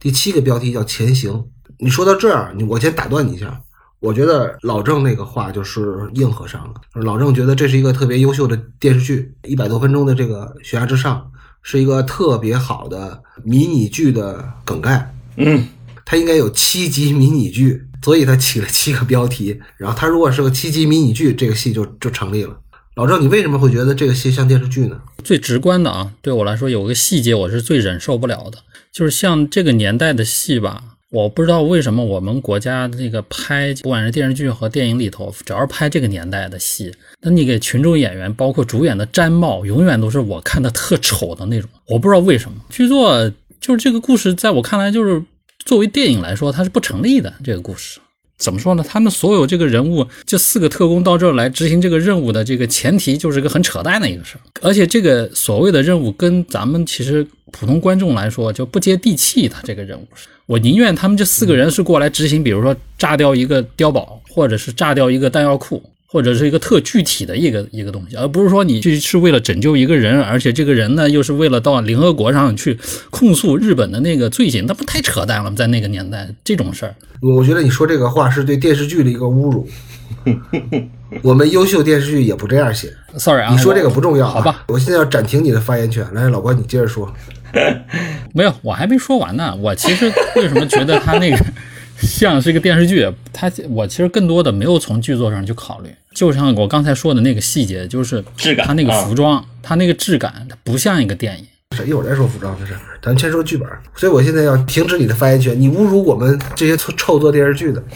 [0.00, 1.44] 第七个标题叫前行。
[1.78, 3.60] 你说到这儿，你我先打断你一下。
[4.00, 7.02] 我觉得老郑那个话就是硬和上了。
[7.02, 11.30] 老郑觉得这是一个特别优秀的电视剧，一百多分钟的这个《悬崖之上》
[11.62, 15.12] 是一个特别好的迷你剧的梗概。
[15.36, 15.66] 嗯，
[16.04, 19.60] 它应该有七集迷你剧，所以它起了七个标题。
[19.76, 22.56] 然后它如果是个七集迷你剧，这个戏就就成立了。
[22.94, 25.00] 老郑，你为什么会觉得这个戏像电视剧呢？
[25.22, 28.58] 最直观的啊，对我来说有个细节我是最忍受不了的，
[28.92, 30.82] 就是像这个年代的戏吧。
[31.10, 36.92] 我不知道为什么我们国家这个拍，不管是电视剧和电影里头，只要是拍这个年代的戏，
[37.22, 41.70] 那你给群众演员，包括主演的毡帽，永远都是我看的特丑的那种。
[41.86, 45.22] 我不知道为什么，剧作就是这个故事，在我看来，就是
[45.64, 47.32] 作为电影来说，它是不成立的。
[47.42, 47.98] 这个故事
[48.36, 48.84] 怎么说呢？
[48.86, 54.40] 他们所有这个人物，这四个特工到这儿来执行这个任务的这个前提，就是个很扯淡的一个事儿。
[54.60, 59.48] 而且这个所谓的任务，跟咱们其实普通观众来说就不接地气。
[59.48, 60.28] 他这个任务是。
[60.48, 72.78] 我宁愿他们这四个人是过来执行，比如说炸掉一个碉堡，或者是炸掉一个弹药库，或者是一个特具体的一个一个东西，而不是说你这是为了拯救一个人，而且这个人呢又是为了到联合国上去
[73.10, 75.54] 控诉日本的那个罪行，那不太扯淡了吗？
[75.54, 79.68] 在那个年代，这种事儿，我觉得你说这个话是对电视剧的一个侮辱。
[81.22, 82.90] 我们优秀电视剧也不这样写。
[83.16, 84.64] Sorry 啊，你说这个不重要、啊，好吧？
[84.68, 86.06] 我现在要暂停你的发言权。
[86.14, 87.12] 来，老关，你接着说。
[88.34, 89.56] 没有，我还没说完呢。
[89.60, 91.38] 我其实为什么觉得他那个
[92.00, 93.10] 像是一个电视剧？
[93.32, 101.46] 他我其实更多的没有从剧作上去考虑，就像我刚才说的那个细节，就是质感他那个啊服装，他那个质感，它不像一个电影。
[101.76, 102.72] 是一会儿再说服装的事，
[103.02, 103.68] 咱先说剧本。
[103.94, 107.80] 所以我现在要停止你的发言权，你侮辱我们这些臭臭做电视剧的。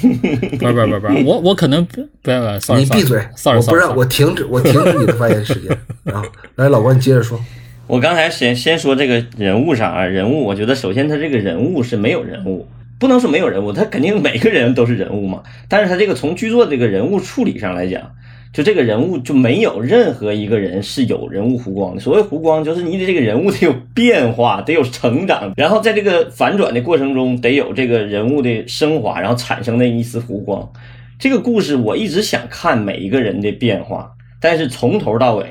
[0.60, 5.72] 不是不是不是不是，我我可能不不不，sorry，你闭嘴，sorry，我不让我停止，我停止你的发言时间。
[6.14, 6.22] 啊，
[6.56, 7.40] 来，老关，你接着说。
[7.92, 12.66] 我刚才先先说这个人物上啊，人物，我觉得首先他这个人物是没有人物，
[12.98, 15.42] 不能说没有人物，他肯定每个人都是人物嘛。
[15.68, 18.10] 但是他这个从剧作这个人物处理上来讲，
[18.50, 22.00] 就这个人物就没有任何一个人是有人物弧光的。
[22.00, 30.72] 所谓弧光，就是你的这个人物得有变化，得有成长，然后在这个反转的过程中得有这个人物的升华，然后产生那一丝弧光。
[31.18, 35.44] 这个故事我一直想看每一个人的变化，但是从头到尾，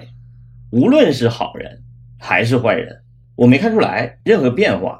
[0.72, 1.78] 无论是好人
[2.22, 2.96] 还是坏人，
[3.36, 5.00] 我没看出来任何变化。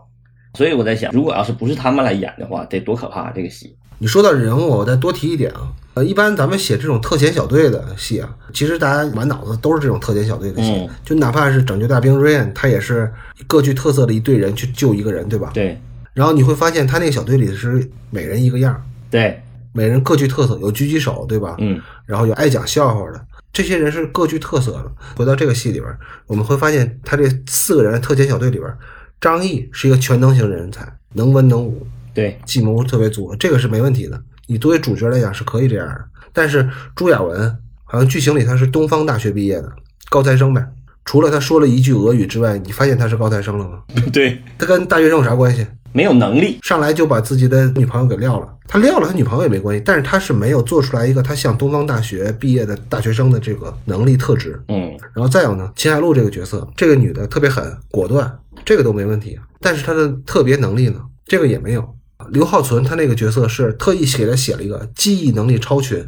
[0.56, 3.78] 所以我在想，如果要是不是他们来演的话，得多可怕这个戏。
[4.00, 5.72] 你说到人物，我再多提一点啊。
[5.94, 13.14] 呃，一般咱们写这种特遣小队的戏啊，其实大家满脑子都是这种特遣小队的戏，嗯就哪怕是拯救大兵瑞恩，他也是
[13.46, 15.52] 各具特色的一队人去救一个人，对吧？
[15.54, 15.80] 对
[16.14, 19.42] 然后你会发现，他那个小队里是每人一个样儿，对，
[19.74, 21.56] 每人各具特色，有狙击手，对吧？
[21.60, 24.92] 嗯然后有爱讲笑话的，这些人是各具特色的。
[25.16, 25.92] 回到这个戏里边，
[26.28, 28.74] 我们会发现他这四个人的特遣小队里边，
[29.20, 34.22] 张译是一个全能型人才，能文能武，对，计谋特别足，这个是没问题的。
[34.48, 36.06] 你作为主角来讲是可以这样的。
[36.34, 39.72] 但是朱亚文好像剧情里他是东方大学毕业的
[40.10, 40.66] 高材生呗，
[41.04, 43.82] 除了他说了一句俄语之外，你发现他是高材生了吗？
[44.14, 45.68] 对，他跟大学生有啥关系？
[45.94, 54.58] 没有能力，上来就把自己的女朋友给撂了，他撂了他女朋友也没关系，但是他是没有做出来一个他像东方大学毕业的大学生的这个能力特质。
[54.70, 59.38] 嗯然后再有呢，秦海璐这个角色，这个女的特别狠、果断，这个都没问题。
[59.60, 61.86] 但是她的特别能力呢，这个也没有。
[62.30, 66.08] 刘浩存他那个角色是特意给他写了一个记忆能力超群，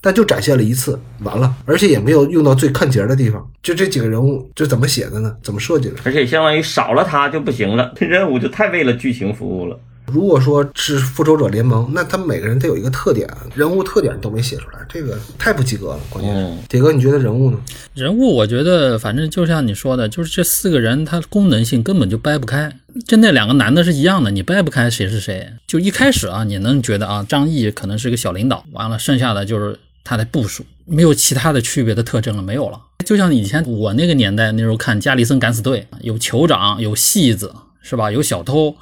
[0.00, 3.44] 但就展现了一次，完了，而且也没有用到最看节儿的地方。
[3.64, 5.34] 就这几个人物，这怎么写的呢？
[5.42, 5.96] 怎么设计的？
[6.04, 9.76] 而且相当于少了他就不行了，这任务就太为了剧情服务了。
[10.06, 16.00] 如果说是复仇者联盟，那他们每个人都有一个特点，人物特点都没写出来，这个太不及格了。
[16.08, 17.58] 关键是，嗯铁哥，你觉得人物呢？
[17.94, 22.72] 人物，我觉得反正就像你说的，就是这四个人他功能性根本就掰不开，
[23.06, 25.48] 就那两个男的是一样的，你掰不开谁是谁。
[25.66, 32.80] 就一开始啊，你能觉得啊，张译可能是个小领导，完了剩下的就是他的部署，没有其他的区别的特征了，没有了。
[33.04, 37.52] 就像以前我那个年代那时候看《加里森敢死队》，有酋长，有戏子，
[37.82, 38.10] 是吧？
[38.10, 38.76] 有小偷。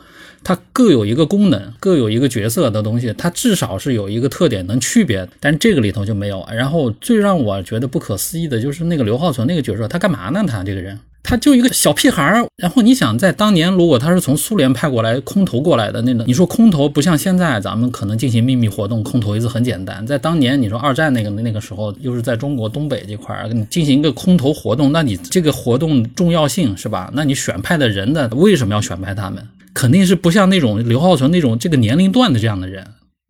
[0.45, 6.47] 它各有一个功能，各有一个角色的东西，它至少是有一个特点能区别，但这个里头就没有。
[6.55, 10.45] 然后最让我觉得不可思议的就是那个刘浩存那个角色，他干嘛呢？
[10.47, 12.47] 他这个人，他就一个小屁孩儿。
[12.57, 20.07] 然后你想，在当年如果他是从苏联派过来空投过来的那种，你说空投不像现在咱们可能进行秘密活动，空投一次很简单。
[20.07, 27.11] 在当年你说二战那个那个时候，又是在中国东北这块儿，进行一个空投活动，那你这个活动重要性是吧？
[27.15, 29.43] 那你选派的人的为什么要选派他们？
[29.75, 32.87] 肯定是不像那种刘浩存那种这个年龄段的这样的人，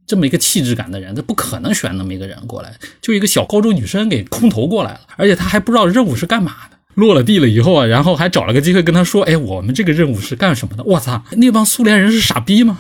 [0.06, 6.76] 这么一个气质感的人，他不可能选那么一个人过来，就一个小高中女生给空投过来了，而且他还不知道任务是干嘛的。
[6.94, 12.78] 落了地了以后啊，然后还找了个机会跟他说：“哎，我们这个任务是干什么的？”我操，那帮苏联人是傻逼吗？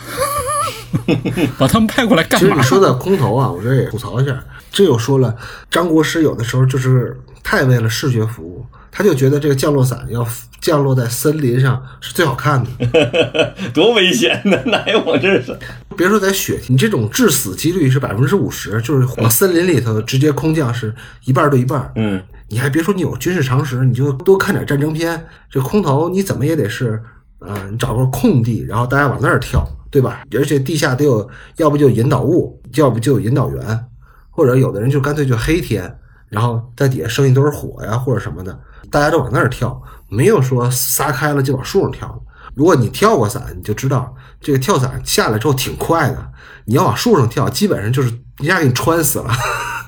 [1.58, 2.62] 把他们派过来干嘛其实你？
[2.62, 5.34] 说到空投啊，我这也吐槽一下，这又说了，
[5.70, 10.26] 张国师有的时候就是太为了视觉服务，他就觉得这个降落伞要
[10.60, 13.54] 降落在森林上是最好看的。
[13.74, 14.58] 多危险呢！
[14.66, 15.56] 哪有我这是？
[15.96, 21.92] 别说在雪地，你这种致死几率是百分之五十，就是往森林里头直接空降是一半对一半。
[21.96, 25.26] 嗯，你还别说你有军事常识，你就多看点战争片。
[25.50, 27.00] 这空投你怎么也得是，
[27.38, 29.64] 呃，你找个空地，然后大家往那儿跳，
[29.94, 30.24] 对吧？
[30.32, 33.86] 而且地下得有，要不就引导物，要不就有引导员，
[34.28, 38.58] 或者有的人就干脆就黑天，然后在底下生一堆火呀或者什么的，
[38.90, 42.20] 大家都往那儿跳，没有说撒开了就往树上跳。
[42.56, 46.32] 如果你跳过伞，你就知道这个跳伞下来之后挺快的，
[46.64, 49.30] 你要往树上跳，基本上就是一下给你穿死了。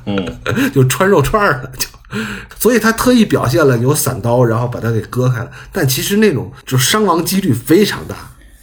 [0.07, 0.25] 嗯，
[0.73, 1.89] 就穿肉串儿了，就，
[2.61, 8.15] 所以他特意表现了有伞刀，然后把它给割开了，但其实那种就伤亡几率非常大。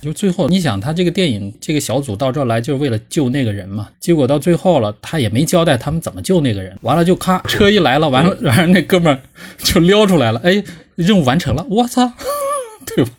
[0.04, 9.20] 就最后你想，他这个电影这个小组到这儿来就是为了救那个人嘛，结果到最后了，他也没交代他们怎么救那个人，完了就咔车一来了，完了完了那哥们儿
[9.60, 10.62] 就撩出来了，哎，
[10.96, 12.12] 任务完成了，我操，
[12.86, 13.12] 对吧？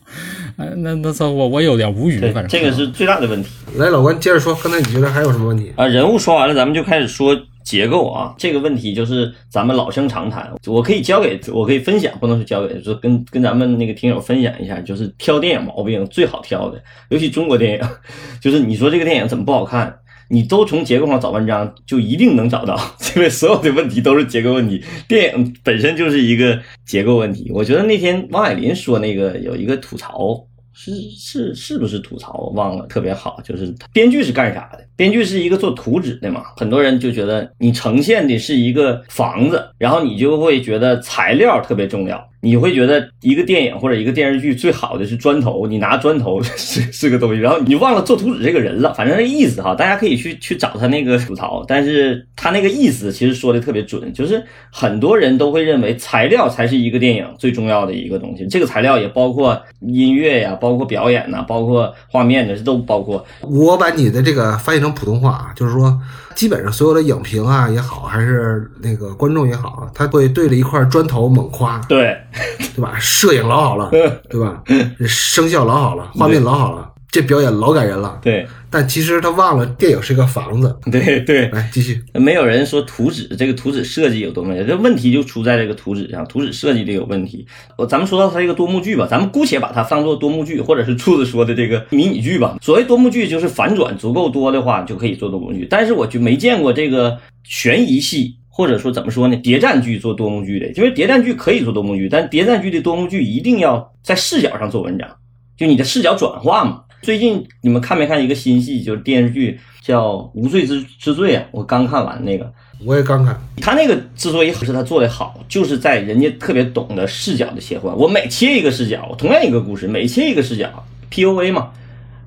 [0.57, 5.72] 哎，那那操我我有点无语，反正，这个是最大的问题来，老关接着说，刚才你觉得还有什么问题？
[5.74, 5.87] 啊。
[5.87, 8.34] 人物说完了，咱们就开始说结构啊。
[8.38, 17.88] 这个问题就是咱们老生常谈，我可以教给我可以分享，不能说教给，就是跟跟咱们那个听友分享一下，就是挑电影毛病最好挑的，尤其中国电影，
[18.40, 19.92] 就是你说这个电影怎么不好看，
[20.28, 22.78] 你都从结构上找文章，就一定能找到，
[23.16, 24.84] 因为所有的问题都是结构问题。
[25.08, 27.50] 电影本身就是一个结构问题。
[27.52, 30.46] 我觉得那天汪海林说那个有一个吐槽。
[30.76, 32.32] 是是是不是吐槽？
[32.36, 34.84] 我忘了，特别好，就是编剧是干啥的？
[34.97, 36.42] 编剧是一个做图纸的嘛。
[36.57, 42.28] 很多人就觉得你呈现的是一个房子，然后你就会觉得材料特别重要。
[42.40, 48.92] 你会觉得一个电影或者一个电视剧最好的是砖头，你拿砖头 是是个东西，然后你忘了做图纸这个人了。
[48.92, 58.47] 反正那意思哈，大家可以去去找他那个吐槽，但是他那个意思其实说的特别准，就是很多人都会认为材料才是一个电影最重要的一个东西。
[58.47, 63.24] 这个材料也包括音乐呀，包括表演呐，包括画面的，这都包括。
[63.40, 65.99] 我把你的这个翻译成普通话啊，就是说，
[66.35, 72.16] 基本上所有的影评啊也好，还是那个观众也好啊，他会对着一块砖头猛夸，对，
[72.76, 72.95] 对吧？
[73.01, 74.62] 摄影老好了，对吧？
[74.99, 78.18] 这 声效老好了，画面老好了，这表演老感人了。
[78.22, 80.77] 对，但其实他忘了电影是个房子。
[80.91, 81.49] 对，对。
[81.51, 87.47] 来继续，没有人说图纸这个图纸设计有多么，这问题就出在这个图纸上，图纸设计的有问题。
[87.79, 92.59] 我咱们说到它这个多幕剧吧，咱们姑且把它当做多幕剧，或者是柱子说的这个迷你剧吧。
[92.61, 95.64] 所谓多幕剧，就是反转足够多的话，就可以做多幕剧。
[95.70, 98.35] 但是我就没见过这个悬疑戏。
[98.57, 99.35] 或者说怎么说呢？
[99.39, 105.09] 谍战剧做多幕剧的，因为谍战剧可以做多幕剧，但谍战剧的多幕剧一定要在视角上做文章，
[105.57, 106.83] 就你的视角转化嘛。
[107.05, 111.44] 最近你们看没看一个新戏，就是电视剧叫《无罪之之罪》啊？
[111.50, 112.50] 我刚看完那个，
[112.82, 113.38] 我也刚看。
[113.59, 117.94] 他那个之所以是他做的好，就是在人家特别懂得视角的切换。
[117.94, 121.72] 我每切一个视角，同样一个故事，每切一个视角，P O A 嘛，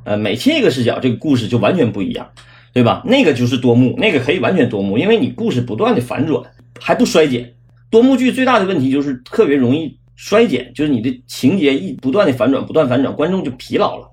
[0.03, 2.29] 呃，每切一个视角，这个故事就完全不一样。
[2.73, 3.01] 对吧？
[3.05, 6.43] 那个就是多幕，那个可以完全多幕，因为你故事不断的反转，
[6.79, 7.55] 还不衰减。
[7.89, 14.07] 多幕剧最大的问题就是特别容易衰减，就是你的情节一不断的反转，不断反转，观众就疲劳了。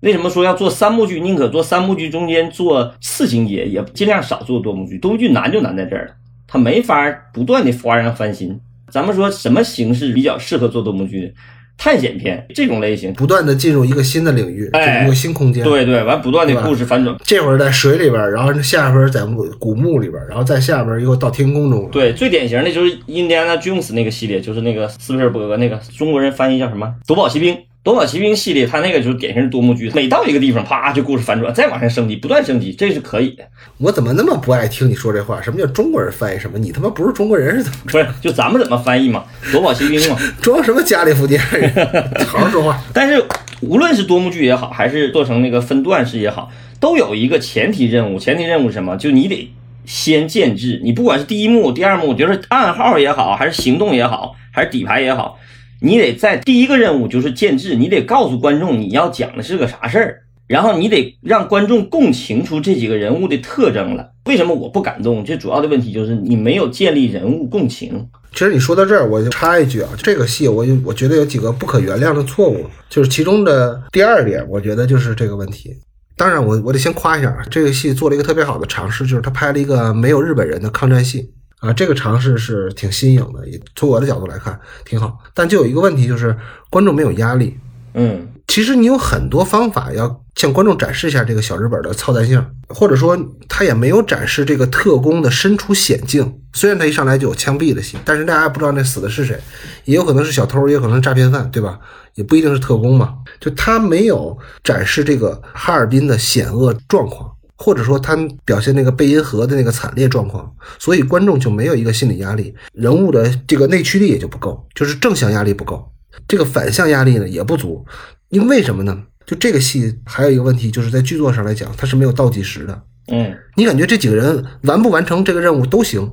[0.00, 1.20] 为什么说要做三幕剧？
[1.20, 4.98] 宁可做三幕剧中间做次情节，也尽量少做多幕剧。
[4.98, 6.12] 多幕剧难就难在这儿了，
[6.46, 8.58] 它没法不断的发扬翻新。
[8.90, 11.34] 咱们说什么形式比较适合做多幕剧？
[11.82, 15.64] 探险片这种类型，不断的进入一个新的领域，哎，一个新空间。
[15.64, 17.16] 对对，完不断的故事反转。
[17.24, 19.22] 这会儿在水里边，然后下边在
[19.58, 21.88] 古墓里边，然后在下边又到天空中了。
[21.90, 27.54] 对，最典型的就是印第安纳琼斯那个系列，就是那个斯皮尔伯格那个中国人翻译叫什么《夺宝奇兵》。
[27.82, 33.44] 夺宝奇兵系列，它那个就是典型的多幕剧，每到一个地方，啪就故事反转，再往上升级，不断升级，这是可以的。
[33.78, 35.40] 我怎么那么不爱听你说这话？
[35.40, 36.58] 什么叫中国人翻译什么？
[36.58, 37.78] 你他妈不是中国人是怎么？
[37.86, 39.24] 不是，就咱们怎么翻译嘛？
[39.50, 40.18] 夺宝奇兵嘛？
[40.42, 41.72] 装什么加利福尼亚人？
[42.28, 42.78] 好好说话。
[42.92, 43.24] 但是
[43.62, 48.18] 无论是多幕剧也好，还是做成那个分段式也好，都有一个前提任务。
[48.18, 48.94] 前提任务是什么？
[48.98, 49.50] 就你得
[49.86, 50.82] 先建制。
[50.84, 55.38] 你不管是第一幕、第二幕，就是暗号也好，还是行动也好，还是底牌也好。
[55.80, 64.10] 你得在第一个任务就是建制，你得告诉观众你要讲的是个啥事儿，然后你得让观众共情出这几个人物的特征了。
[64.26, 65.24] 为什么我不感动？
[65.24, 68.06] 这主要的问题就是你没有建立人物共情。
[68.32, 75.74] 其实你说到这儿，我就插一句啊，这个戏我我觉得有几个不可原谅的错误，就是其中的第二点，我觉得就是这个问题。
[76.16, 81.30] 当然，我我得先夸一下，这个戏做了一个特别好的尝试，就是他拍了一个没有日本人的抗战戏。
[81.60, 85.18] 啊，这个尝试是挺新颖的，也从我的角度来看挺好。
[85.32, 86.36] 但就有一个问题，就是
[86.70, 87.56] 观众没有压力。
[87.92, 96.40] 嗯，其实你有很多方法要向观众展示一下这个小日本的操蛋性，或者说他也没有展示这个特工的身处险境。
[96.52, 99.38] 虽然他一上来就有枪毙的戏，但是大家不知道那死的是谁，
[99.84, 101.78] 也有可能是小偷，也有可能是诈骗犯，对吧？
[102.14, 103.18] 也不一定是特工嘛。
[103.40, 107.30] 就他没有展示这个哈尔滨的险恶状况。
[107.62, 115.86] 或者说他表现那个贝因河的那个惨烈状况，所以观众就没有一个心理压力，人物的这个内驱力也就不够，就是正向压力不够，
[116.26, 117.84] 这个反向压力呢也不足。
[118.30, 119.02] 因为什么呢？
[119.26, 122.82] 就这个戏还有一个问题，就是在剧作上来讲，它是没有倒计时的。
[123.12, 126.10] 嗯，你感觉这几个人完不完成这个任务都行，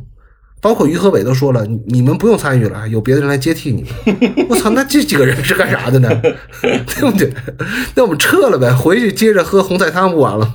[0.59, 4.47] 包括于和伟都说了，你你们不用参与了，有别的人来接替你们。
[4.49, 6.09] 我操，那这几个人是干啥的呢？
[6.61, 7.31] 对不对？
[7.95, 10.53] 那我们撤了呗，回去接着喝红菜汤不完了吗？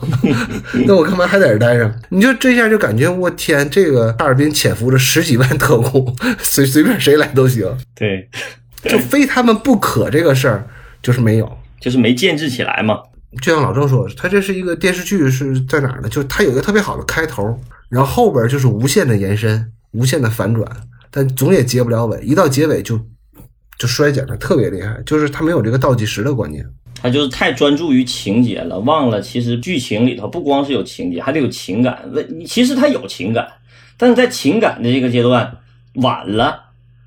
[0.87, 1.95] 那我干嘛还在这待着？
[2.11, 8.29] 你就这下就感觉我天，这个哈尔滨潜伏着十几万特工，随随便谁来都行，对，
[8.85, 10.67] 就非他们不可这个事儿
[11.01, 11.59] 就是没有。
[11.81, 12.99] 就是没建制起来嘛。
[13.41, 16.09] 就像老郑说，他这是一个电视剧，是在哪儿呢？
[16.09, 20.67] 就是它有一个特别好的开头，然后后边就是无限的延伸、无限的反转，
[21.11, 22.21] 但总也结不了尾。
[22.23, 22.99] 一到结尾就
[23.79, 26.65] 就衰减的特别厉害，就是他没有这个倒计时的观念。
[27.03, 31.99] 他就是太专注于情节了，忘了其实剧情里头不光是有情节，还得有情感。
[32.13, 33.49] 问其实他有情感，
[33.97, 35.59] 但是在情感的这个阶段
[35.95, 36.61] 晚了。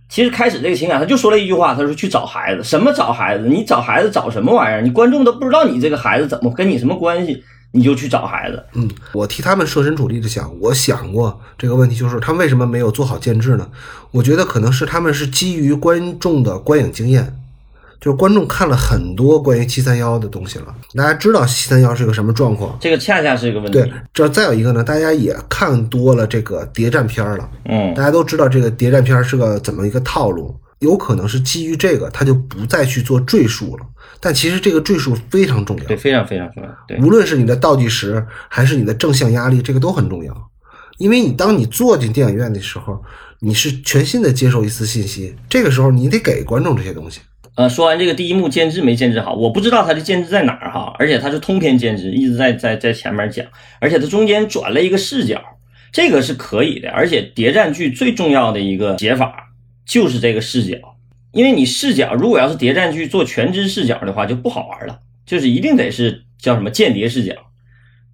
[0.07, 3.47] 其实开始这个情感，他就说了一句话，他说去找孩子，什么找孩子？
[3.47, 4.81] 你找孩子找什么玩意儿？
[4.81, 7.43] 你观众都不知道你这个孩子怎么跟你什么关系，
[7.75, 8.63] 你就去找孩子。
[8.73, 13.67] 嗯，我替他们设身处地的想，我想过这个问题，就是他们为什么没有做好建制呢？
[14.11, 17.37] 我觉得可能是他们是基于观众的观影经验，
[17.99, 22.77] 就是观众看了很多关于七三幺的东西了，大家知道七三幺是个什么状况。
[22.79, 23.73] 这个恰恰是一个问题。
[23.73, 33.85] 对，这再有一个呢，大家也看多了这个谍战片了，嗯大家都知道这个谍战片是个怎么一个套路，有可能是基于这个，他就不再去做赘述了。
[34.19, 36.69] 但其实这个赘述非常重要对，，非常非常重要。
[36.87, 40.33] 对，无论是你的倒计时还是你的正向压力，这个都很重要。
[40.97, 43.01] 因为你当你坐进电影院的时候，
[43.41, 47.19] 你是全新的接受一次信息，这个时候你得给观众这些东西。
[47.55, 53.45] 呃，说完这个第一幕监制没监制好，我不知道他的监制在哪儿哈，而且他是通篇监制，一直在在在前面讲，
[53.79, 55.41] 而且他中间转了一个视角，
[55.91, 56.89] 这个是可以的。
[56.91, 59.44] 而且谍战剧最重要的一个解法
[59.85, 60.77] 就是这个视角，
[61.31, 67.33] 因为你视角如果要是谍战剧做全知视角的话，就不好玩了，就是一定得是叫什么间谍视角。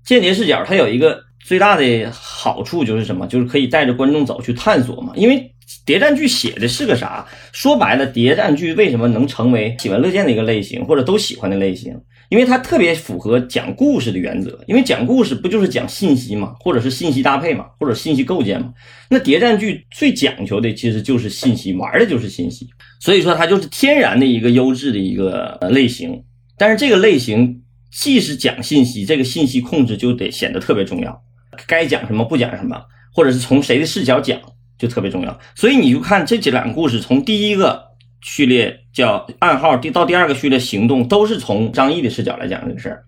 [0.03, 3.27] 间谍视角它有一个最大的好处就是什么？
[3.27, 5.13] 就是可以带着观众走去探索嘛。
[5.15, 5.53] 因为
[5.85, 7.25] 谍战剧写的是个啥？
[7.51, 11.99] 说白了，谍战剧为什么能成为喜闻乐见的一个类型，或者都喜欢的类型？
[12.31, 14.57] 因为它特别符合讲故事的原则。
[14.65, 18.73] 因为讲故事不就是讲信息嘛，或者是信息搭配嘛，或者信息构建嘛？
[19.09, 22.69] 那谍战剧最讲究的其实就是信息，玩的就是信息。
[23.01, 26.23] 所以说它就是天然的一个优质的一个类型。
[26.57, 27.61] 但是这个类型
[27.91, 31.21] 既是讲信息，这个信息控制就得显得特别重要，
[31.67, 32.81] 该讲什么不讲什么，
[33.13, 34.39] 或者是从谁的视角讲
[34.79, 35.37] 就特别重要。
[35.53, 37.90] 所以你就看这几两个故事，从第一个
[38.21, 43.03] 序列叫暗号，第到第二个序列行动，都是从张译的视角来讲这个事儿。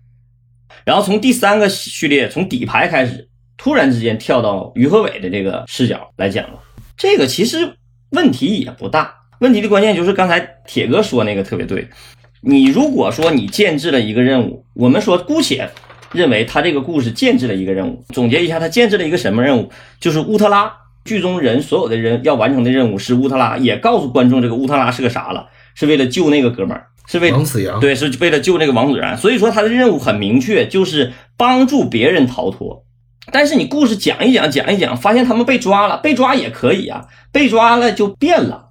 [0.83, 6.59] 然后从第三个序列，从底牌开始，突然之间跳到于和伟的这个视角来讲了。
[6.97, 7.73] 这个其实
[8.09, 11.87] 问题也不大，问题的关键就是刚才铁哥说那个特别对。
[12.41, 15.69] 你如果说你建制了一个任务，我们说姑且
[16.11, 18.03] 认为他这个故事建制了一个任务。
[18.09, 19.71] 总结一下，他建制了一个什么任务？
[19.99, 29.17] 就是乌特拉剧中人所有的人要完成的任务是乌特拉，也告诉观众这个乌特拉是个啥了，是为了救那个哥们儿，是为王子阳，对，是为了救那个王子然。
[29.17, 32.85] 所以说他的任务很明确，就是帮助别人逃脱。
[33.31, 38.69] 但是你故事讲一讲，讲一讲，发现他们被抓了，被抓也可以啊，被抓了就变了，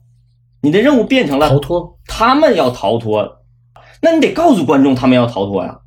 [0.62, 1.98] 你的任务变成了逃脱。
[2.06, 3.42] 他们要逃脱，
[4.00, 5.78] 那你得告诉观众他们要逃脱呀。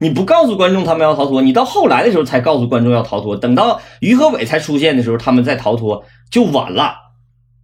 [0.00, 6.94] 你不告诉观众他们要逃脱，你到后来的时候才告诉观众要逃脱，等到于和伟才出现的时候，他们再逃脱就晚了。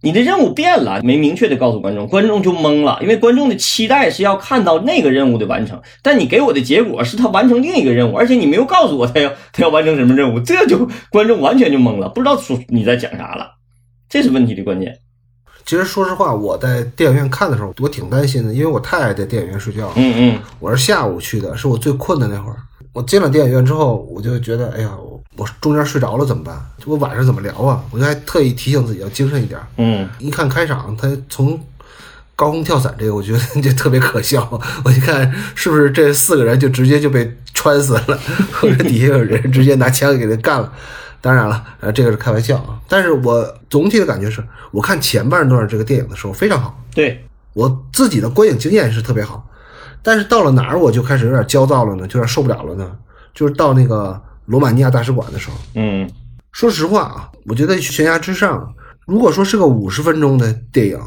[0.03, 13.55] 你的任务变了，没明确的告诉观众，观众就懵了，因为观众的期待是要看到那个任务的完成，但你给我的结果是他完成另一个任务，而且你没有告诉我他要他要完成什么任务，这就观众完全就懵了，不知道说你在讲啥了，
[14.07, 14.99] 这是问题的关键。
[15.67, 19.93] 其实说实话，我在电影院看的时候，我挺担心的，因为我太爱在电影院睡觉了。
[19.97, 22.55] 嗯嗯，我是下午去的，是我最困的那会儿。
[22.93, 26.55] 我进了电影院之后，我就觉得，哎呀，我我中间睡着了怎么办？
[26.85, 27.83] 我晚上怎么聊啊？
[27.91, 29.59] 我就还特意提醒自己要精神一点。
[29.75, 31.59] 嗯，一看开场，他从
[32.33, 34.49] 高空跳伞这个，我觉得 就特别可笑。
[34.85, 38.17] 我一看是不是这四个人就直接就被穿死了，
[38.53, 40.71] 或者底下有人直接拿枪给他干了？
[41.27, 42.79] 当然了，呃，这个是开玩笑啊。
[42.87, 47.21] 但是我总体的感觉是，我看前半段这个电影的时候非常好，对，
[47.51, 49.45] 我自己的观影经验是特别好。
[50.01, 52.97] 但是到了哪儿我就开始有点焦躁了呢，就有点受不了了呢。
[53.33, 56.09] 就是到那个罗马尼亚大使馆的时候，嗯
[56.53, 58.57] 说实话啊，我觉得《悬崖之上》
[59.05, 60.97] 如果说是个五十分钟的电影，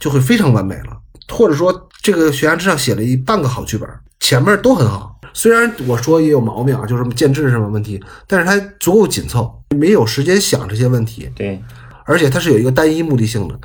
[0.00, 0.96] 就会非常完美了。
[1.28, 3.88] 或者说，这个《悬崖之上》写了一半个好剧本，
[4.18, 5.20] 前面都很好。
[5.32, 11.62] 虽然我说也有毛病啊，就是什么建制什么问题，但是它足够紧凑，没有时间想这些问题，对，
[12.04, 13.56] 而且它是有一个单一目的性的。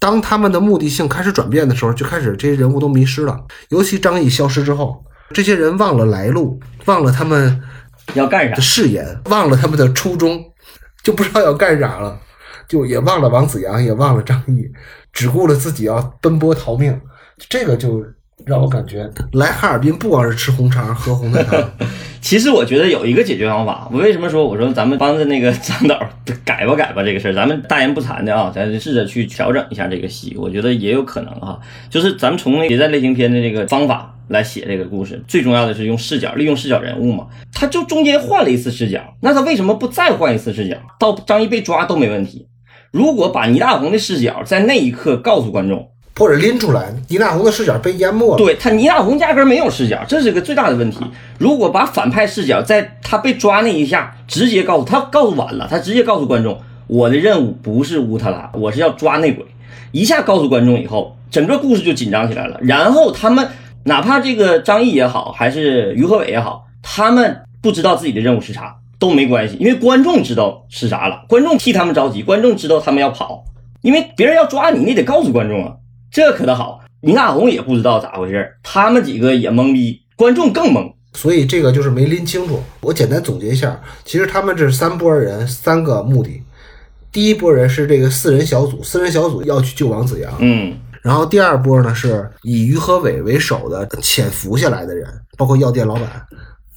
[0.00, 3.40] 当他们的目的性开始转变的时候，就开始这些人物都迷失了。
[3.68, 7.62] 尤其张译消失之后，这些人忘了来路，忘了他们
[8.14, 8.60] 要干啥的？
[8.60, 10.44] 誓言，忘了他们的初衷，
[11.04, 12.20] 就不知道要干啥了，
[12.68, 14.68] 就也忘了王子阳，也忘了张译，
[15.12, 17.00] 只顾了自己要奔波逃命。
[17.48, 18.02] 这个就
[18.44, 21.70] 让我感觉来哈尔滨不光是吃红肠、喝红菜汤。
[22.20, 23.88] 其实我觉得有一个解决方法。
[23.92, 25.98] 我为什么说我说咱们帮着那个 张导
[26.44, 31.58] 改吧改吧这个事儿，咱们大言不惭的啊，咱试着去调整一下这个戏，我觉得也有可能啊。
[31.90, 37.26] 就是咱们从那谍战类型片的这个方法来写这个故事，最重要的是用视角，利用视角人物嘛。
[37.52, 40.76] 他就中间换了一次视角，那他为什么不再换一次视角？
[40.98, 42.48] 到张译被抓都没问题。
[42.90, 45.90] 如果把倪大红的视角在那一刻告诉观众。
[46.18, 48.36] 或者拎出来，倪大红的视角被淹没了。
[48.38, 50.98] 对他，倪大红压根没有视角，这是个最大的问题。
[51.38, 59.44] 如果把反派视角在他被抓那一下直接告诉他，告诉晚了，他直接告诉观众，我的任务不是乌特拉，我是要抓内鬼。
[59.92, 62.58] 一下告诉观众以后，整个故事就紧张起来了。
[62.62, 63.46] 然后他们
[63.84, 73.44] 哪怕这个张译也好，还是于和伟也好，他们不知道自己的任务是啥都没关系，因为观众知道是啥了，观众替他们着急，观众知道他们要跑，
[73.82, 75.74] 因为别人要抓你，你得告诉观众啊。
[76.16, 82.58] 这可倒好，倪大红也不知道咋回事他们几个也懵逼，观众更懵，所以这个就是没拎清楚。
[82.80, 86.42] 我简单总结一下，其实他们这三波人，三个目的。
[87.12, 95.06] 第一波人是这个四人小组，四人小组要去救王子阳，嗯，然后第二波呢是以于和伟为首的潜伏下来的人，
[95.36, 96.26] 包括药店老板，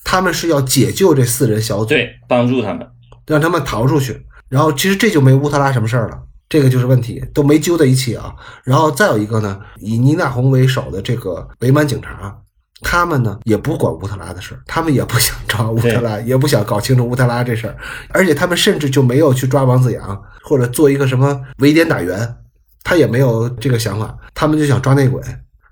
[0.04, 2.86] 他们是要解救这四人小组，对，帮助他们，
[3.26, 4.26] 让他们逃出去。
[4.50, 6.20] 然后其实这就没乌特拉什么事儿了。
[6.50, 8.34] 这个就是问题，都没揪在一起啊。
[8.64, 12.36] 然后再有一个呢，以倪大红为首的这个伪满警察，
[12.82, 17.78] 他们呢也不管乌特拉的事儿，他们也不想抓乌特拉，也不想搞清楚乌特拉这事儿，
[18.10, 22.36] 而且他们甚至就没有去抓王子阳或者做一个什么围点打援，
[22.84, 25.22] 他也没有这个想法，他们就想抓内鬼。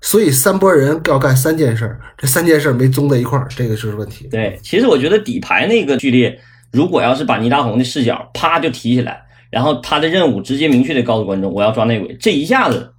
[0.00, 4.28] 所以三拨人要干三件事，这三件事没综在一块儿，这个就是问题。
[4.28, 6.38] 对，其实我觉得底牌那个剧烈，
[6.70, 9.24] 如果要是把倪大红的视角啪就提起来。
[9.50, 12.92] 然后他的任务直接明确的告诉观众，我要抓内鬼，这一下子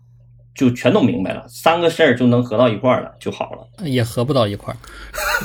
[0.56, 3.86] 就全都明白了，三个事儿就能合到一块儿了，就好了。
[3.86, 4.78] 也合不到一块儿，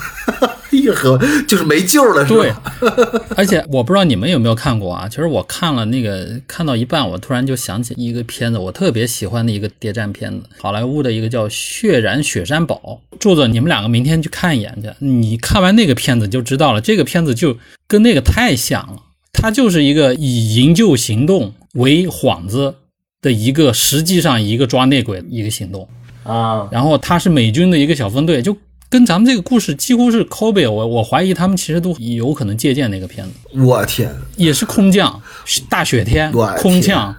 [0.71, 2.61] 一合就是没救了，是吧？
[2.81, 3.21] 对。
[3.37, 5.07] 而且我不知道你们有没有看过啊？
[5.07, 12.99] 其实我看了那个，看到一半，我突然就想起一个片子，我特别喜欢的一个谍战片子，好莱坞的一个叫《血染雪山堡》。
[13.19, 18.97] 柱子，你们两个明天去看一眼去，你看完那个片子就知道了，这个片子就跟那个太像了。
[19.37, 22.75] 它就是一个以营救行动为幌子
[23.21, 25.87] 的一个，实际上一个抓内鬼一个行动
[26.23, 26.67] 啊。
[26.71, 28.57] 然后他是美军的一个小分队，就
[28.89, 30.69] 跟咱们这个故事几乎是 copy。
[30.69, 33.59] 我我怀疑他们其实都有可能借鉴那个片子。
[33.59, 35.21] 我天，也是空降，
[35.69, 37.15] 大雪天，空降，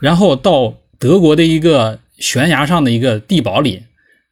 [0.00, 3.82] 然后到德国的一个悬崖上的一个地堡里。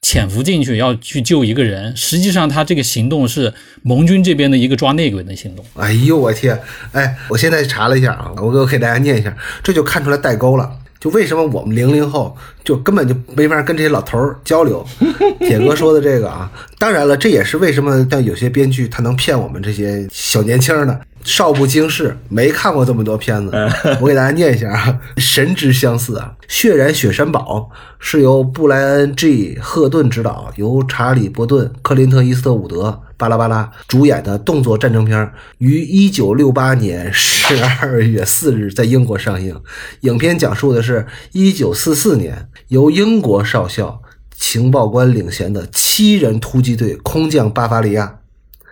[0.01, 5.65] 潜伏进去要去救一个人，实际上他这个行动是盟军这边的一个抓内鬼的行动。
[5.75, 6.59] 哎呦我天！
[6.93, 10.71] 哎，我现在查了一下啊，我我给大家念一下，这就看出来代沟了。
[11.01, 14.85] 就为什么我们零零后就根本就没法跟这些老头儿交流？
[15.39, 21.01] 铁哥说的这个啊，当然了，这也是为什么像有些编剧他能骗我们这些小年轻的。
[21.29, 23.53] 少不经事，没看过这么多片子。
[24.01, 39.55] 我给大家念一下啊，神之相似啊，《血染雪山堡》是由布莱恩 ·G· 赫顿执导，由查理·伯顿、克林特·伊斯特伍德巴拉巴拉主演的动作战争片，于一九六八年十二月四日在英国上映。
[40.01, 44.01] 影片讲述的是一九四四年由英国少校
[44.35, 48.21] 情报官领衔的七人突击队空降巴伐利亚，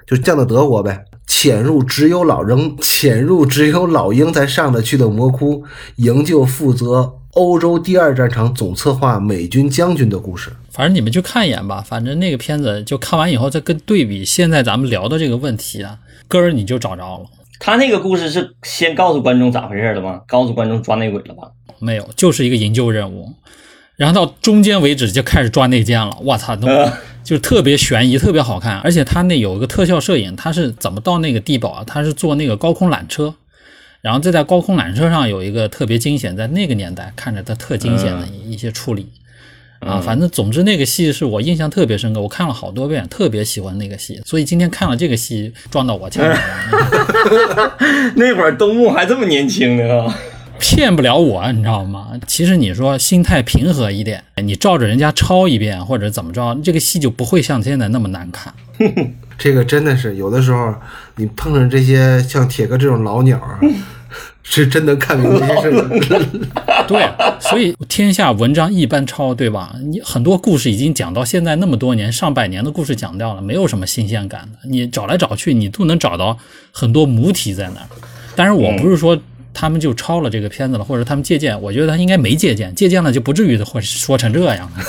[0.06, 1.04] 就降到德国呗。
[1.38, 5.62] 潜入只有老人潜入只有老鹰才上得去的魔窟，
[5.96, 10.50] 营救负责欧洲第二战场总策划美军将军的故事。
[10.70, 11.84] 反正你们去看一眼吧。
[11.86, 17.26] 反正那个片子就看完以后再跟对比现在咱们聊的这个问题啊，根儿你就找着了。
[17.58, 20.22] 他那个故事是先告诉观众咋回事了吗？
[20.26, 21.50] 告诉观众抓内鬼了吧？
[21.78, 23.34] 没有，就是一个营救任务，
[23.96, 26.16] 然后到中间为止就开始抓内奸了。
[26.22, 26.56] 我操，
[27.28, 27.36] 都。
[27.36, 31.84] 就特别悬疑，特别好看，而且他那有一个特效摄影，他是怎么到那个地堡啊？
[31.84, 33.34] 他是坐那个高空缆车，
[34.00, 39.08] 然后再在高空缆车上有一个特别惊险，在那个年代看着他特惊险的一些处理
[39.80, 40.00] 啊。
[40.00, 46.40] 反正总之那个戏是我印象特别深刻，我看了好多遍，特别喜欢那个戏，所以今天看了这个戏撞到我前面了。
[48.14, 50.14] 那会儿东木还这么年轻呢。
[50.58, 52.12] 骗不了我，你知道吗？
[52.26, 58.52] 其实你说心态平和一点，你照着人家抄一遍或者怎么着，这个戏就不会像现在那么难看。
[59.38, 60.74] 这个真的是有的时候，
[61.16, 63.60] 你碰上这些像铁哥这种老鸟啊，
[64.42, 66.24] 是真能看明白这些事儿。
[66.88, 67.06] 对，
[67.40, 69.74] 所以天下文章一般抄，对吧？
[69.82, 74.68] 你很多故事已经讲到现在那么多年，上百年的故事讲掉了，没有什么新鲜感的。
[74.68, 76.38] 你找来找去，你都能找到
[76.72, 77.86] 很多母体在那儿。
[78.34, 79.18] 但是，我不是说
[79.58, 84.66] 他们就抄了这个片子了，或者他们借鉴，我觉得他应该没借鉴，借鉴了就不至于会说成这样。
[84.66, 84.72] 啊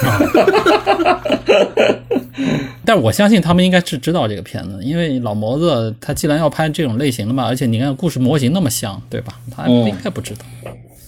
[2.83, 9.33] 但我相信他们应该是知道这个片子，因为老谋子他既然要拍这种类型的嘛，而且你看故事模型那么像，对吧？
[9.55, 10.43] 他应该不知道。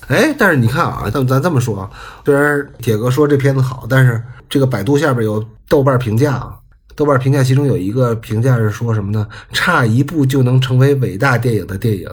[0.08, 1.90] 哎，但是你看啊，咱咱这么说啊，
[2.24, 6.56] 虽然铁哥说这片子好，但是这个百度下边有豆瓣评价啊，
[6.96, 9.28] 豆瓣评价其中有一个评价是说什么呢？
[9.52, 12.08] 差一步就能成为伟大电影的电影，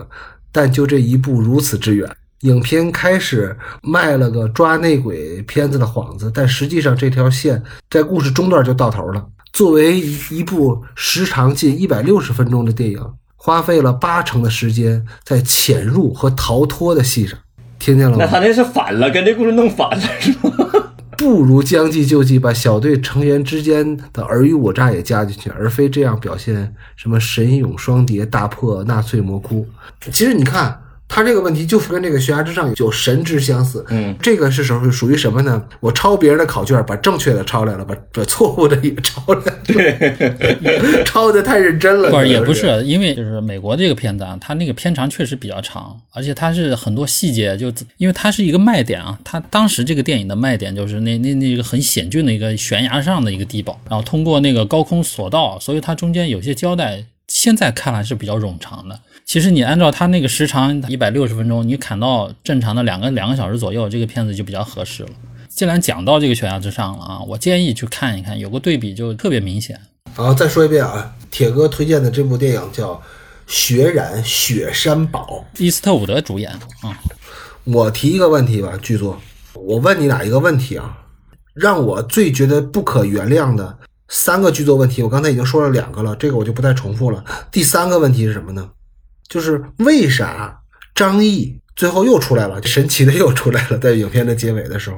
[0.53, 2.09] 但就这一步如此之远。
[2.41, 9.27] 影片开始卖了个抓内鬼片子的幌子，但实际上这条线在故事中段就到头了。
[9.53, 13.01] 作为一一部时长近一百六十分钟的电影，
[13.37, 17.39] 花费了八成的时间在潜入和逃脱的戏上。
[17.79, 18.25] 听见了吗？
[18.25, 20.86] 那他那是反了，跟这故事弄反了是吗？
[21.19, 29.67] 不如将计就计，把小队成员之间的尔虞我诈也加进去，而非这样表现什么神勇双蝶大破纳粹魔窟。
[30.12, 30.83] 其实你看。
[31.09, 35.63] 他这个问题就是跟这个悬崖之上有神之相似，嗯，这个是属于属于什么呢？
[35.81, 42.11] 我抄别人的考卷，把正确的抄来了，把把错误的也抄来了，对， 抄的太认真了。
[42.11, 49.19] 不是，也不是，是，因为就是美国这个片子啊，它那个片长确实比较长，而且它是很多细节，就因为它是一个卖点啊。
[49.25, 59.01] 它当时这个电影的卖点就是那那那个很险峻的一个悬崖上的一个地堡，然后通过那个高空索道，所以它中间有些交代，现在看来是比较冗长的。
[59.27, 65.09] 其实你按照它那个时长一百六十分钟，你砍到正常的两个两个小时左右，这个片子就比较合适了。
[65.49, 69.81] 既然讲到这个悬崖之上了啊，我建议去看一看，有个对比就特别明显。
[70.14, 72.95] 好，再说一遍啊，铁哥推荐的这部电影叫
[73.49, 76.53] 《血染雪山堡》，伊斯特伍德主演
[76.83, 76.97] 啊。
[77.64, 79.20] 我提一个问题吧，剧作，
[79.55, 80.99] 我问你俩一个问题啊？
[81.53, 83.77] 让我最觉得不可原谅的
[84.09, 87.24] 三个剧作问题，我刚才已经说了两个了，这个我就不再重复了。
[87.51, 88.70] 第三个问题是什么呢？
[89.29, 90.59] 就是为啥
[90.95, 94.97] 张译最后又出来了，神奇的又出来了，在影片的结尾的时候，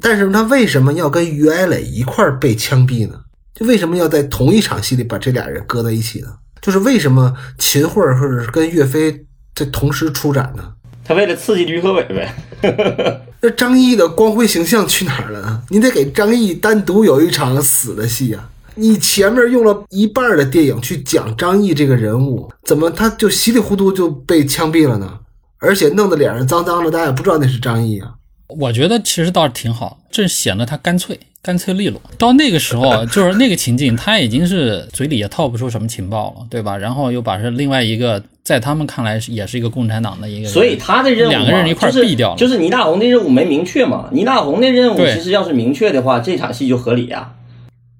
[0.00, 3.20] 但是他为什么要跟于爱磊一块儿被枪毙呢？
[3.54, 6.28] 就为什么要在同一场戏里把这俩人搁在一起呢？
[6.60, 10.72] 就是为什么秦桧或者是跟岳飞在同时出展呢？
[11.04, 12.34] 他为了刺激于和伟呗。
[13.42, 15.62] 那张译的光辉形象去哪儿了呢？
[15.68, 18.48] 你得给张译单独有一场死的戏啊！
[18.74, 25.18] 你前面用了一半的电影去讲张译这个人物，怎么他就稀里糊涂就被枪毙了呢？
[25.58, 28.14] 而且弄得脸上脏脏的，大家也不知道那是张译啊。
[28.48, 32.00] 我觉得其实倒是挺好，这显得他干脆、干脆利落。
[32.18, 36.76] 到那个时候，就是那个情境，他已经是嘴里也套不出什么情报了，对吧？
[36.76, 42.36] 然后又把这另外一个，在他们看来也是一个共产党的一个，所以他的任务两个人一块毙掉了。
[42.36, 44.08] 就是倪大红的任务没明确嘛？
[44.12, 47.32] 倪大红的任务其实要是明确的话，这场戏就合理呀。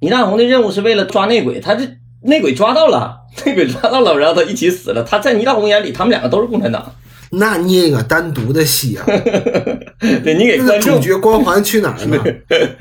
[0.02, 1.88] 倪大红的任务是为了抓内鬼，他这
[2.22, 5.04] 内鬼抓到了，内鬼抓到了，然后他一起死了。
[5.04, 6.92] 他在倪大红眼里，他们两个都是共产党。
[7.30, 9.06] 那捏一个单独的戏啊！
[10.22, 12.24] 对你给观众主角光环去哪儿了？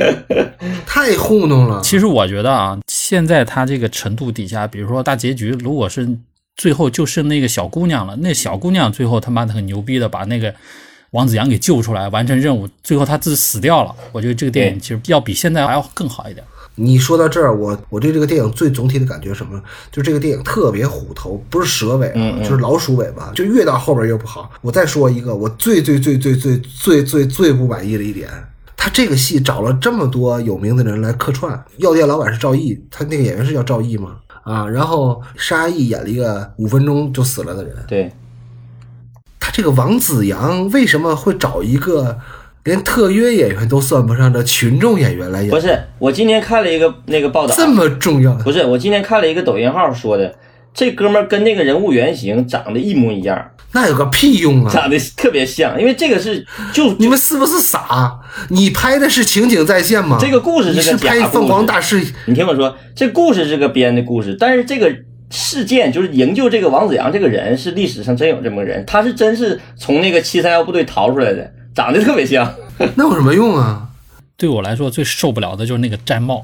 [0.85, 1.79] 太糊弄了。
[1.81, 6.09] 其实我觉得啊，现在他这个程度底下，比如说大结局，如果是
[6.57, 10.53] 最后就剩那个小姑娘了，那小姑娘最后他妈的很牛逼的把那个
[11.11, 13.95] 王子阳给救出来，完成任务，最后他自己死掉了。
[14.11, 16.43] 我觉得这个电影其实要比现在还要更好一点。
[16.83, 19.61] 你说到这儿，我我对这个电影最总体的感觉什么？
[19.91, 22.11] 就这个电影特别虎头，不是蛇尾，
[22.43, 24.49] 就是老鼠尾巴，就越到后边越不好。
[24.61, 28.27] 我再说一个，我最最最最最最最最不满意的一点，
[28.75, 34.15] 他这个戏找了这么多有名的人来客串，药店老板是赵毅，他那个演员是叫赵毅吗？
[34.43, 37.75] 啊，然后沙溢演了一个五分钟就死了的人。
[37.87, 38.11] 对，
[39.39, 42.17] 他这个王子阳为什么会找一个？
[42.63, 48.33] 连特约演员都算不上的群众演员来演，不是我今天看了一个那个报道，这么重要？
[48.35, 50.35] 不是我今天看了一个抖音号说的，
[50.73, 54.71] 这哥们儿跟那个人物原型长得一模一样，那有个屁用啊！
[54.71, 58.19] 长得特别像，因为这个是就你们是不是傻？
[58.49, 60.17] 你拍的是情景再现吗？
[60.21, 64.95] 这个故事是个拍凤凰大师，你听我说，这故事是个编的故事，但是这个
[65.31, 71.51] 事件就是营救这个王子阳这个人是历史上真有这么个人，他是真是从那个七三幺部队逃出来的。
[71.73, 72.53] 长得特别像，
[72.95, 73.89] 那有什么用啊？
[74.37, 76.43] 对我来说最受不了的就是那个毡帽，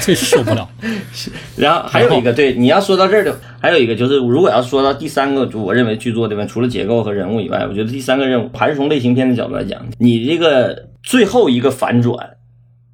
[0.00, 0.68] 最受不了。
[1.56, 6.46] 然后还有一个，对你要说到这儿的，还有一个就是，如果要说到第三个，就我认为剧作这边？
[6.46, 12.16] 除了结构和人物以外，我觉得第三个任务还是从类型片的角度来讲，你这个最后一个反转，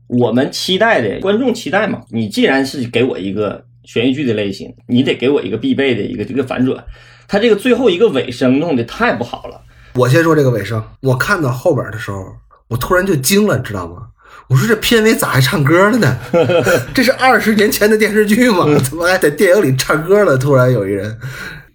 [0.09, 2.01] 我们期待的观众期待嘛？
[2.11, 6.83] 你既然是给我一个悬疑剧的类型，你得给我一个必备的一个这个反转。
[7.28, 9.61] 他这个最后一个尾声弄得太不好了。
[9.95, 12.24] 我先说这个尾声，我看到后边的时候，
[12.68, 14.03] 我突然就惊了，你知道吗？
[14.49, 16.16] 我说这片尾咋还唱歌了呢？
[16.95, 18.66] 这是二十年前的电视剧吗？
[18.84, 20.36] 怎么还在电影里唱歌了？
[20.36, 21.18] 突然有一人，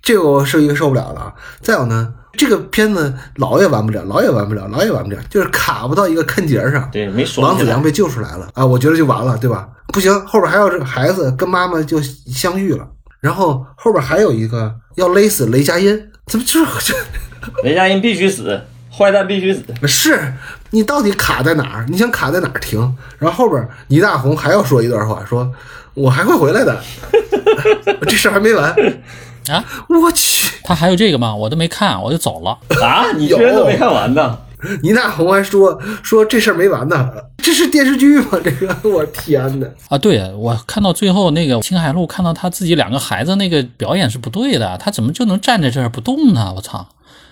[0.01, 1.33] 这个我是一个受不了了。
[1.61, 6.89] 再有呢，这个片子老也完不了，老也完不了，老也完不了，就是卡不到一个坑节上。
[6.91, 9.67] 对，没爽王子良被救出来了啊，我觉得就完了，对吧？
[9.93, 12.85] 不行，后边还有这个孩子跟妈妈就相遇了，
[13.21, 16.93] 然后后边还有一个要勒死雷佳音，怎么就是
[17.63, 19.63] 雷佳音必须死，坏蛋必须死。
[19.87, 20.33] 是
[20.71, 21.85] 你到底卡在哪儿？
[21.89, 22.79] 你想卡在哪儿停？
[23.17, 25.51] 然后后边倪大红还要说一段话，说
[25.93, 26.81] 我还会回来的，
[28.07, 28.71] 这事儿还没完
[29.49, 29.63] 啊！
[29.87, 31.35] 我去，他还有这个吗？
[31.35, 32.57] 我都没看，我就走了。
[32.83, 34.39] 啊，你居然都没看完呢？
[34.81, 38.39] 倪大红还说说这事儿没完呢，这是电视剧吗？
[38.43, 39.67] 这个我天哪！
[39.89, 46.51] 啊，对我看到最后那个青海路，看到他自己两个孩子那个表演是不对的，他怎么就能站在这儿不动呢？
[46.55, 46.87] 我操，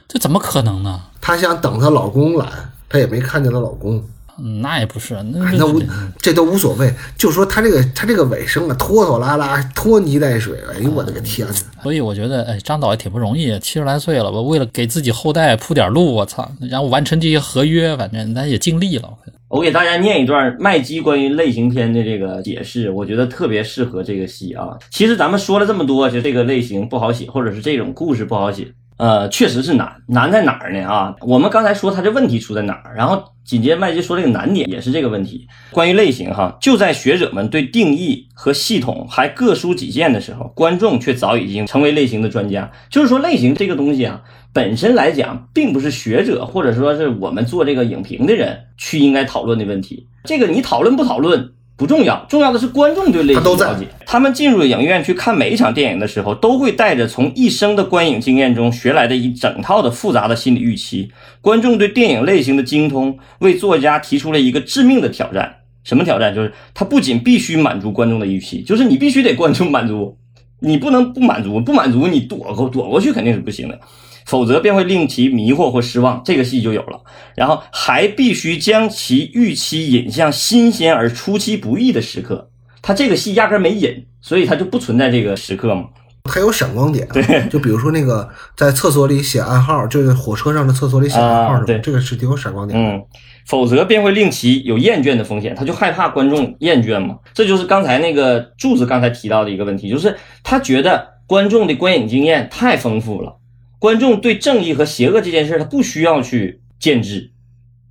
[0.08, 1.02] 这怎么可能呢？
[1.22, 2.48] 她想等她老公来，
[2.88, 4.04] 她也没看见她老公。
[4.40, 5.80] 嗯，那也不是，那哎那无
[6.18, 11.84] 这都无所谓，就说她这个她这个尾声啊，拖拖拉拉，拖泥带水，哎呦我的个天哪！
[11.84, 19.08] 所以我觉得，哎，张导也挺不容易，七十来岁了吧，为了给自己后代铺点路，我操，然后完成这些合约，反正咱也尽力了。
[19.50, 24.70] 我给大家念一段麦基关于类型片的这个解释，我觉得特别适合这个戏啊。
[24.90, 28.68] 其实咱们说了这么多，就这个类型不好写，或者是这种故事不好写，
[28.98, 30.88] 呃，确实是难，难在哪儿呢？
[30.88, 35.48] 啊，我们刚才说他这问题出在哪儿，然后紧接着麦基说这个难点也是这个问题。
[35.72, 42.72] 关于类型哈，就在学者们对定义和系统还各抒己见的时候，观众却早已经成为类型的专家。
[42.90, 44.22] 就是说，类型这个东西啊。
[44.56, 50.08] 本身来讲，并不是学者或者说是我们做这个影评的人去应该讨论的问题。
[50.26, 53.88] 这个你讨论不讨论不重要，重要的是观众对类型了解。
[54.06, 61.12] 他们进入影院去看每一场电影的时候，都会带着从一生的观影经验中学来的一整套的复杂的心理预期。
[61.42, 65.56] 观众对电影类型的精通，为作家提出了一个致命的挑战。
[65.84, 66.34] 什么挑战？
[66.34, 70.16] 就是他不仅必须满足观众的预期，就是你必须得观众满足，
[70.60, 73.80] 你不能不满足，不满足你躲过躲过去肯定是不行的。
[74.26, 77.02] 否则便会令其迷惑或失望，这个戏就有了。
[77.36, 82.50] 然后还必须将其预期引向新鲜而出其不意的时刻。
[82.82, 85.86] 他这个戏压根没引，所以他就不存在这个时刻嘛。
[86.26, 92.80] 他有闪光点，对，就比如说那个在厕所里写暗号，就是火车上的厕所里写暗号，对，这个是挺有闪光点。
[92.80, 93.04] 嗯，
[93.46, 97.18] 否则便会令其有厌倦的风险，他就害怕观众厌倦嘛。
[97.34, 103.36] 这就是刚才那个柱子刚才提到的一个问题，就是他觉得观众的观影经验太丰富了。
[103.84, 107.32] 观众对正义和邪恶这件事，他不需要去建制，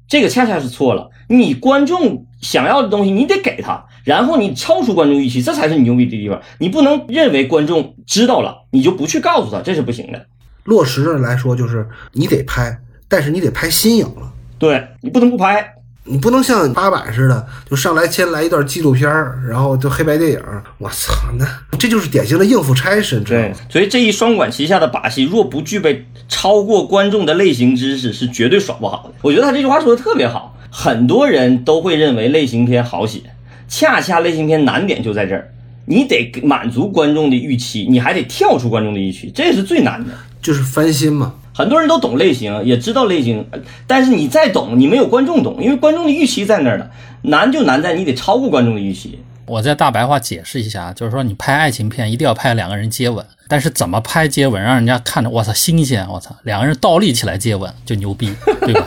[0.09, 1.11] 这个恰恰是错了。
[1.29, 6.41] 你观众想要的东西，你得给他，然后你超出观众预期，这才是你牛逼的地方。
[6.61, 10.27] 你不能认为观众知道了，你就不去告诉他，这是不行的。
[10.65, 12.75] 落实的来说，就是你得拍，
[13.07, 14.33] 但是你得拍新颖了。
[14.59, 15.75] 对你不能不拍。
[16.05, 19.09] 你不能像八佰似的，就上来先来一段纪录片
[19.49, 20.41] 然后就黑白电影。
[20.79, 21.47] 我操，那
[21.79, 23.55] 这就是典型的应付差事，知道吗？
[23.69, 29.15] 所以这一双管齐下的把戏，若不具备超过观众的类型知识，是绝对耍不好的。
[29.23, 33.21] 我觉得他这句话说的特别好，很多人都会认为类型片好写，
[33.69, 35.53] 恰恰类型片难点就在这儿，
[35.87, 41.35] 你得满足观众的预期，你还得跳出观众的预期，这是最难的，就是翻新嘛。
[41.55, 43.47] 很多人都懂类型，也知道类型，
[43.87, 46.87] 但是你再懂，你没有观众懂，因为观众的预期在那儿呢。
[47.25, 49.17] 难就难在你得超过观众的预期。
[49.47, 58.33] 我在大白话解释一下，就是说你拍爱情片一定要拍两个人接吻，但是怎么拍接吻让人家看着我操新鲜，我操两个人倒立起来接吻就牛逼，
[58.63, 58.87] 对吧？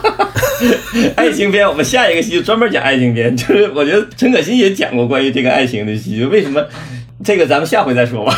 [1.16, 6.62] 爱情片，我们下一个戏就专门讲爱情片，就是我觉得陈可辛也讲过关于这个爱情的戏，就为什么
[7.24, 8.34] 这个咱们下回再说吧。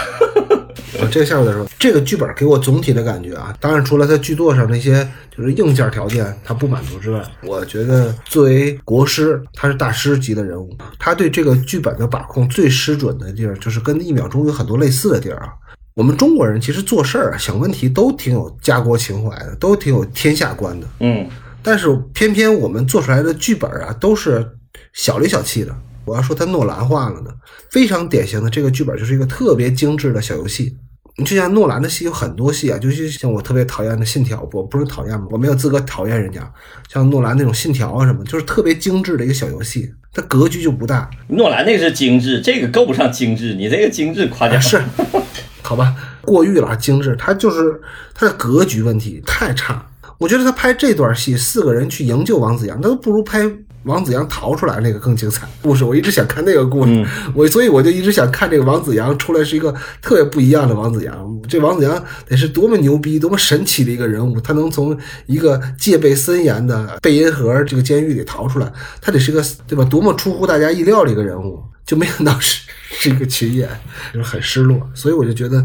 [1.00, 1.66] 我这个下面再说。
[1.78, 15.52] 这个剧本给我总体的感觉啊，当然除了它剧作上那些就是硬件条件它不满足之外，我觉得作为国师，他是大师级的人物，他对这个剧本的把控最失准的地儿，就是跟一秒钟有很多类似的地儿啊。
[15.94, 20.86] 我们中国人其实做事儿啊、想问题都挺有家国情怀的，都挺有天下观的。
[21.00, 21.28] 嗯，
[21.62, 24.48] 但是偏偏我们做出来的剧本啊，都是
[24.92, 25.74] 小里小气的。
[26.04, 27.30] 我要说它诺兰化了呢，
[27.70, 30.76] 非常典型的这个剧本就是一个特别精致的小游戏。
[31.18, 35.26] 你就像诺兰的戏有很多戏啊，就是像我特别讨厌的《信条》，我不是讨厌吗？
[35.30, 36.48] 我没有资格讨厌人家。
[36.88, 41.10] 像诺兰那种《信条》啊什么，就是特别精致的一个小游戏，它格局就不大。
[41.26, 44.80] 诺兰那个是精致，这个够不上精致，你这个精致夸奖是，
[45.60, 45.92] 好吧，
[46.22, 47.80] 过誉了，精致，它就是
[48.14, 49.84] 它的格局问题太差。
[50.18, 53.40] 我觉得他拍这段戏，四个人去营救王子阳，那都不如拍
[53.88, 61.40] 王子阳逃出来那个更精彩故事，我一直想看那个故事，嗯我所以我就一直想看这个王子阳出来是一个特别不一样的王子阳。
[61.48, 68.70] 这王子阳得是多么牛逼、多么神奇的一个人物，他能从一个戒备森严的贝因河这个监狱里逃出来，
[69.00, 69.82] 他得是个对吧？
[69.86, 73.68] 多么出乎大家意料的一个人物，就没想到是是一个群演，
[74.12, 74.78] 就是很失落。
[74.94, 75.64] 所以我就觉得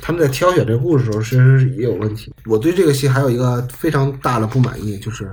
[0.00, 2.32] 他们在挑选这个故事的时候，其实是也有问题。
[2.46, 5.30] 我对这个戏还有一个非常大的不满意，就是。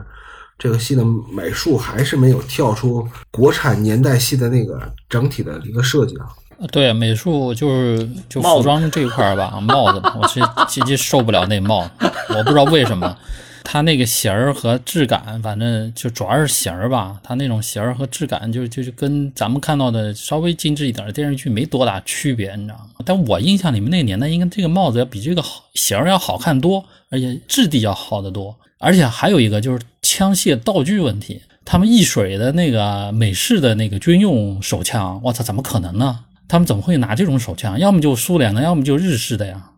[0.58, 4.80] 这个戏的美术还是没有跳出国产年代戏的那个
[5.10, 6.28] 整体的一个设计啊。
[6.72, 10.40] 对，美术就是就服装这一块儿吧，帽子吧，我是
[10.70, 11.92] 极其 受不了那帽子，
[12.30, 13.18] 我不知道为什么，
[13.62, 22.86] 它那个型儿和质感，反正就主要是型儿吧，它那种型儿和质感就就就跟咱们看到的稍微精致一点的电视剧没多大区别，你知道吗？
[23.04, 31.42] 但我印象里面那个年代，应该这个帽子要比这个好型儿要好看多，而且质地要好得多，而且还有一个就是枪械道具问题。
[31.68, 36.26] 他们易水的那个美式的那个军用手枪，我操，怎么可能呢？
[36.48, 37.80] 他们怎么会拿这种手枪？
[37.80, 39.72] 要么就苏联的，要么就日式的呀，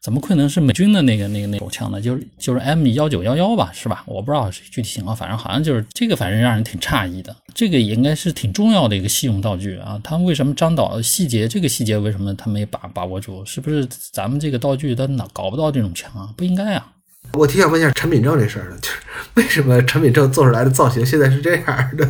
[0.00, 2.00] 怎么可能是美军的那个那个那手枪呢？
[2.00, 4.02] 就是就是 M 幺九幺幺吧，是吧？
[4.06, 7.36] 我不知道具体情况，反正好像就是这个，反正让人挺诧异的。
[7.54, 10.00] 这个也应该是挺重要的一个戏用道具啊。
[10.02, 13.44] 他们为什么张导细节这个细节为什么他没把把握住？
[13.44, 16.32] 是不是咱们这个道具他哪搞不到这种枪啊？
[16.38, 16.90] 不应该啊。
[17.32, 18.96] 我挺想问一下陈敏正这事儿的，就是
[19.34, 21.64] 为什么陈敏正做出来的造型现在是这样
[21.96, 22.08] 的？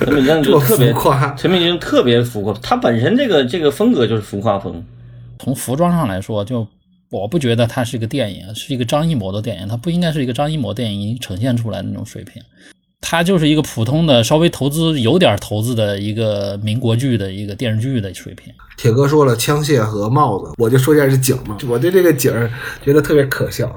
[0.00, 4.82] 陈敏正这么就特别浮夸陈敏正特别浮夸，他本身这个这个风格就是浮夸风。
[5.38, 6.66] 从服装上来说，就
[7.10, 12.42] 我不觉得它是一个电影，是一个张艺谋的电影，它不应该是一个张艺谋电影呈现出来的那种水平。
[13.02, 18.50] 它就是一个普通的、稍微投资有点投资的一个民国剧的一个电视剧的水平。
[18.78, 21.58] 铁哥说了枪械和帽子，我就说一下这景嘛。
[21.68, 22.50] 我对这个景儿
[22.82, 23.70] 觉得特别可笑。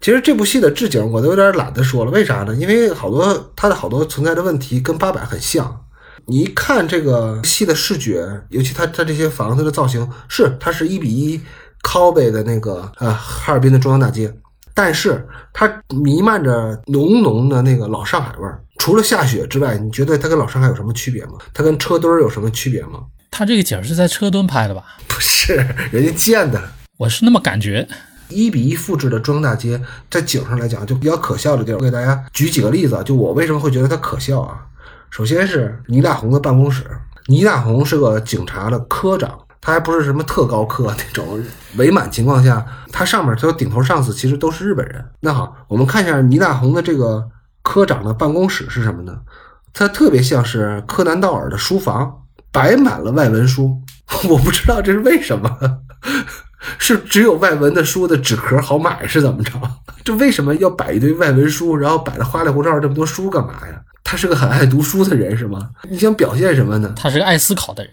[0.00, 2.54] 其实这部戏的置景我都有点懒得说了，为啥呢？
[2.54, 5.84] 因为好多它的好多存在的问题跟八佰很像。
[6.26, 11.40] 你一看这个戏的视觉，尤其它它这些房子的造型，是它是一比一
[11.82, 14.32] 拷贝的那个呃哈尔滨的中央大街，
[14.74, 18.60] 但是它弥漫着浓浓的那个老上海味儿。
[18.82, 21.34] 除了下雪之外，你觉得它跟老上海有什么区别吗？
[21.54, 23.04] 它跟车墩儿有什么区别吗？
[23.30, 24.82] 它这个景儿是在车墩拍的吧？
[25.06, 25.54] 不是，
[25.92, 26.60] 人家建的。
[26.96, 27.86] 我是那么感觉。
[28.28, 29.80] 一比一复制的中央大街，
[30.10, 31.76] 在景上来讲就比较可笑的地儿。
[31.76, 34.58] 我给大家举几个例子啊，就我为什么会觉得它可笑啊？
[35.10, 36.82] 首先是倪大红的办公室，
[37.28, 41.40] 倪大红是个警察的科长，他还不是什么特高科那种，
[41.76, 45.04] 伪满情况下，他上面他的顶头上司其实都是日本人。
[45.20, 47.24] 那好，我们看一下倪大红的这个
[47.62, 49.20] 科长的办公室是什么呢？
[49.72, 53.80] 它特别像是柯南道尔的书房，摆满了外文书，
[54.28, 55.78] 我不知道这是为什么。
[56.78, 59.52] 是只有外文的书的纸壳好买是怎么着？
[60.04, 63.80] 这为什么要摆一堆外文书，然后摆的花里胡哨这么多书干嘛呀？
[64.04, 65.70] 他是个很爱读书的人是吗？
[65.88, 66.92] 你想表现什么呢？
[66.96, 67.92] 他是个爱思考的人，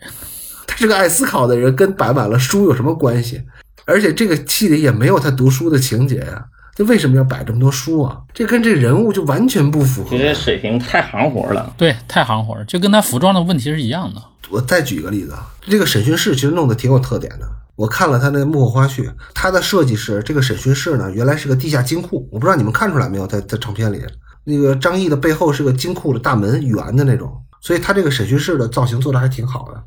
[0.68, 3.42] 他是个爱思考的人，跟摆满了书有什么关系？
[3.86, 6.46] 而且这个戏里也没有他读书的情节呀，
[6.80, 8.22] 这为什么要摆这么多书啊？
[8.34, 10.30] 这跟这人物就完全不符合觉。
[10.30, 11.76] 得水平太行活了。
[11.78, 14.24] 对，太行活了，就跟他服装的问题是一样的。
[14.50, 17.46] 我再举一个例子啊，这个审讯室其实弄得挺有特点的。
[17.76, 22.26] 我看了他那幕后花絮，他的设计是这个审讯室呢，原来是个地下金库。
[22.32, 24.02] 我不知道你们看出来没有，在在成片里，
[24.46, 29.84] 那个张译的背后是个金库的大门，圆的那种，所以他这个审讯室的造型做的还挺好的。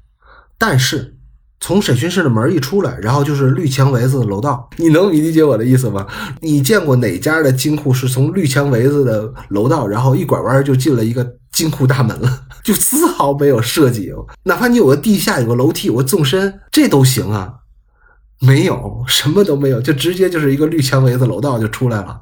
[0.59, 1.17] 但是
[1.63, 6.05] 从审讯室的门一出来，然后就是绿墙围子的楼道，你能理解我的意思吗？
[6.41, 12.43] 你见过哪家的金库是从绿墙围子的楼道，然后一拐弯就进了一个金库大门了？
[12.65, 17.55] 就丝毫没有设计，哪怕你有个地下有个楼梯有个纵深，这都行啊。
[18.41, 22.21] 没有，什么都没有，就直接就是一个绿墙围子楼道就出来了，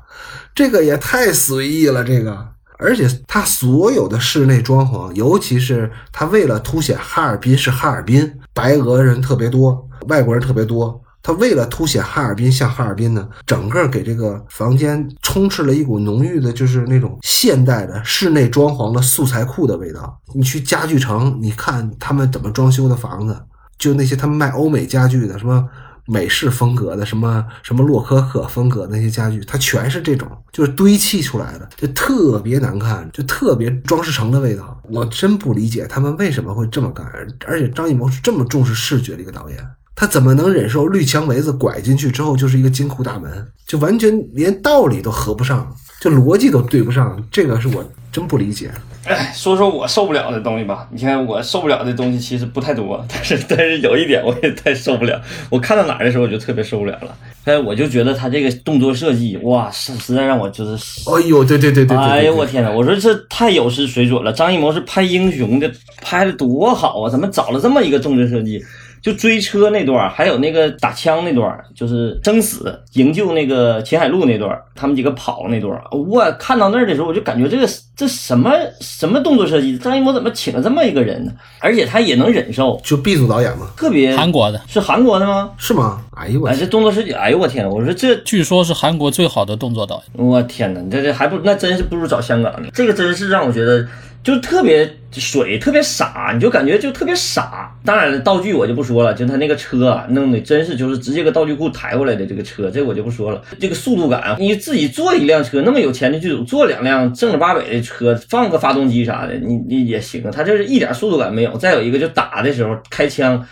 [0.54, 2.48] 这个也太随意了，这个。
[2.78, 20.20] 而且它所有的室内装潢，尤其是它为了凸显哈尔滨是哈尔滨，白俄人特别多，外国人特别多，他为了凸显哈尔滨像哈尔滨呢，整个给这个房间充斥了一股浓郁的，就是那种现代的室内装潢的素材库的味道。
[20.34, 23.34] 你去家具城，你看他们怎么装修的房子，
[23.78, 25.66] 就那些他们卖欧美家具的，什么。
[26.10, 34.76] 美式风格的什么什么洛可可风格那些家具，它全是这种，就是堆砌出来的，就特别难看，就特别装饰城的味道。
[34.90, 37.06] 我真不理解他们为什么会这么干，
[37.46, 39.58] 而且张艺谋是这么重视视觉的一个导演，
[39.94, 48.70] 他怎么能忍受绿墙围子拐进去之后就是一个金库大门，就完全连道理都合不上，就逻辑都对不上，这个是我真不理解。
[49.04, 50.86] 哎，说说我受不了的东西吧。
[50.90, 55.20] 你看我受不了的东西其实不太多， 但是但是有一点我也太受不了。
[55.50, 57.14] 我看到哪儿的时候我就特别受不了了。
[57.44, 62.70] 哎我就觉得他这个动作设计，哇，实实在让我就是哎呦，对对对对对，哎呦我天哪！
[62.70, 64.32] 我说这太有失水准了。
[64.32, 65.70] 张艺谋是拍英雄的，
[66.02, 67.10] 拍的多好啊！
[67.10, 68.62] 怎么找了这么一个动作设计？
[69.02, 77.66] 就追车那段，还有那个打枪那段，就是生死营救那个秦海璐那段，他们几个跑那段，我看到那儿的时候，我就感觉这个
[77.96, 79.78] 这什么什么动作设计？
[79.78, 81.32] 张艺谋怎么请了这么一个人呢？
[81.60, 85.50] 而且他也能忍受，就 B 组导演嘛，特别韩国的，是韩国的吗？
[85.56, 86.02] 是吗？
[86.16, 90.26] 哎呦我哎，这动作设计，哎呦我天呐，我说这据说是韩国最好的动作导演。
[90.26, 93.86] 我天哪，这这还不那真是不如找香港的，这个真是让我觉得
[94.22, 97.74] 就特别水，特别傻，你就感觉就特别傻。
[97.84, 103.42] 当然了，道具我就不说了，就他那个车啊，弄的真是就是直接搁道具库抬过来的这个车，这我就不说了。
[103.58, 110.30] 这个速度感，你自己坐一辆车，那么有钱的剧组坐两辆正儿八百的车，放个发动机啥的，你你也行啊。
[110.30, 111.56] 他这是一点速度感没有。
[111.56, 113.46] 再有一个就打的时候开枪。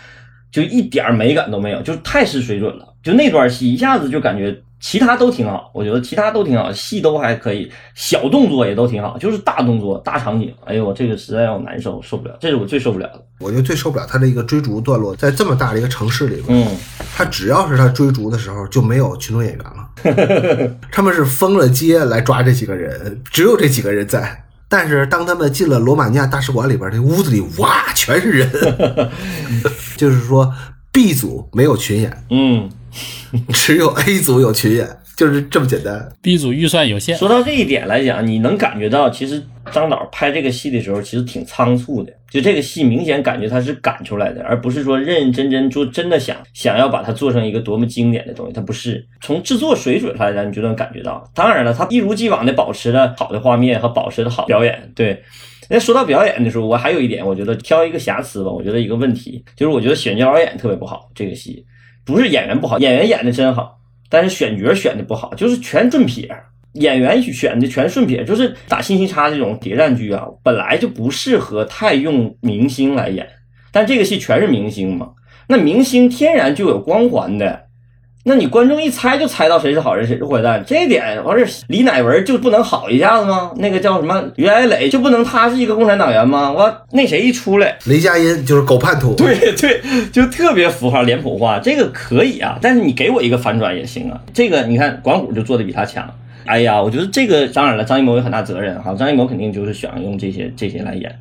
[0.51, 2.83] 就一点美感都没有，就太失水准了。
[3.03, 13.23] 就那段戏一下子就感觉其他都挺好，我觉得其他都挺好，戏都还可以，小动作也都挺好，就是大动作、大场景，哎呦，这个实在让我难受，受不了，这是我最受不了的。
[13.39, 16.77] 我觉得最受不了他的一个追逐段落，在这么大的一个城市里边，嗯，
[17.15, 24.45] 他只要是他追逐的时候就没有群众演员了， 他们是封了街来抓这几个人，只有这几个人在。
[24.71, 28.49] 但是当他们进了罗马尼亚大使馆里边，这屋子里哇全是人，
[29.97, 30.53] 就是说
[30.91, 32.69] B 组没有群演，嗯，
[33.53, 36.11] 只有 A 组有群演，就是这么简单。
[36.21, 39.41] B 组预算有限，说到这一点来讲，你能感觉到，其实
[39.71, 42.11] 张导拍这个戏的时候，其实挺仓促的。
[42.29, 48.53] 就这个戏，明显感觉他是赶出来的，而不是说认认真真做，真的想想要把它做成一个多么经典的东西。
[48.53, 51.27] 它不是从制作水准上来讲，你就能感觉到。
[51.33, 54.91] 当然了，他一如既往的保持了好的画面和保持了好表演。
[54.95, 55.23] 对，
[55.71, 61.09] 那说到表演的时候，我还有一点，我觉得挑一个瑕疵吧，我觉得一个问题就是，我觉得选角导演特别不好。
[61.15, 61.65] 这个戏
[62.09, 63.77] 不是演员不好，演员演的真好，
[64.09, 66.27] 但是选角选的不好，就是全顺撇。
[66.73, 73.27] 演员选的全顺撇，就是打信息差这种谍战剧啊，本来就不适合太用明星来演，
[73.71, 75.09] 但这个戏全是明星嘛，
[75.47, 77.67] 那明星天然就有光环的，
[78.29, 83.51] 那你观众一猜就猜到谁是好人谁是坏蛋，这一点完事李乃文就不能好一下子吗？
[83.55, 86.51] 那个叫什么于爱磊就不能他是一个共产党员吗？
[86.51, 89.81] 我那谁一出来，雷佳音就是狗叛徒，对对，
[90.11, 94.21] 就特别符合脸谱化，这个可以啊，但是你给我一个反转也行啊。
[94.31, 96.07] 这个你看管虎就做的比他强。
[96.45, 98.93] 哎呀，我觉得这个当然了，张艺谋有很大责任哈。
[98.93, 101.19] 张艺谋肯定就是想用这些这些来演，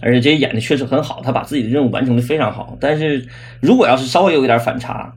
[0.00, 2.78] 而且这些演的确实很好，他把自己的任务完成的非常好。
[2.80, 3.26] 但是
[3.60, 5.12] 如果要是稍微有一点反差，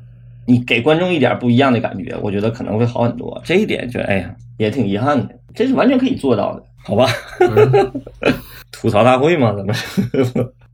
[0.49, 3.39] 你给观众一点不一样的感觉，我觉得可能会好很多。
[3.45, 7.05] 这一点就哎呀，也挺遗憾的，这是完全可以做到的，好吧？
[8.71, 9.75] 吐槽大会嘛，咱们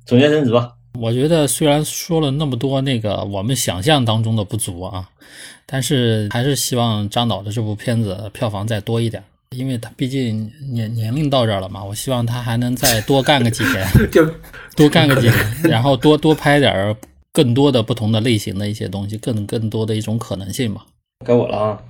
[0.06, 0.72] 总结申职吧。
[0.97, 5.10] 我觉得虽然说了那么多那个我们想象当中的不足啊，
[5.65, 14.26] 但是还是希望张导的这部片子票房再多一点，因为他毕竟年年龄到这儿了嘛，我希望他还能再多干个几年， 就
[14.77, 16.95] 多干个几年，然后多多拍点儿
[17.36, 20.86] 更多的不同的类型的一些东西，更更多的一种可能性吧。
[21.26, 21.82] 该我了啊！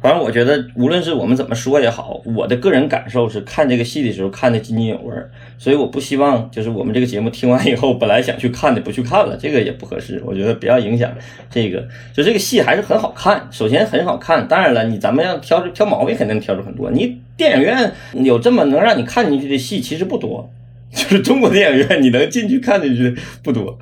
[0.00, 5.14] 反正我觉得，无论是我们怎么说也好，我的个人感受是看这个戏的时候看的津津有味，
[5.58, 10.22] 所以我不希望就是我们这个节目听完以后，本来想去看的不去看了，这个也不合适。
[10.26, 11.12] 我觉得不要影响
[11.50, 14.48] 这个，就这个戏还是很好看，首先很好看。
[14.48, 16.90] 当然了，你咱们要挑挑毛病，肯定挑出很多。
[16.90, 20.50] 你电影院有这么能让你看进去的戏，其实不多，
[20.94, 23.78] 就是中国电影院你能进去看进去不多。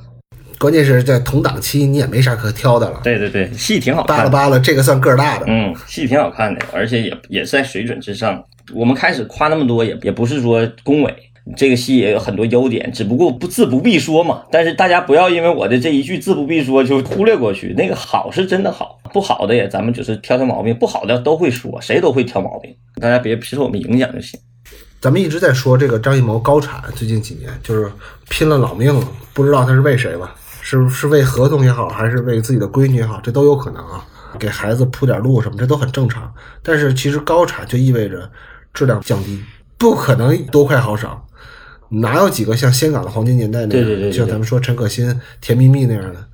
[0.62, 4.30] 关键是在同档期你也没啥可挑的了，对对对，戏挺好看的。
[4.30, 5.44] 扒拉扒拉，这个算个儿大的。
[5.48, 8.40] 嗯，戏挺好看的，而且也也是在水准之上。
[8.72, 11.12] 我们开始夸那么多，也也不是说恭维，
[11.56, 14.44] 这个戏也有很多优点，只不过不自不必说嘛。
[14.52, 24.38] 但是大家不要因为我的这一句自不必说就忽略过去，那个好是真的好，不好的也咱们就是挑挑毛病，不好的都会说，谁都会挑毛病，大家别受我们影响就行。
[25.00, 27.90] 咱们一直在说这个张艺谋高产，最近几年就是
[28.28, 30.32] 拼了老命了，不知道他是为谁吧？
[30.80, 34.04] 是是为合同也好，还是为自己的闺女也好，这都有可能啊。
[34.38, 36.32] 给孩子铺点路什么，这都很正常。
[36.62, 38.30] 但是其实高产就意味着
[38.72, 39.42] 质量降低，
[39.76, 41.26] 不可能多快好少。
[41.90, 46.26] 哪有几个像香港的黄金年代那样，对对对对对就像咱们说陈可辛、甜蜜蜜那样的，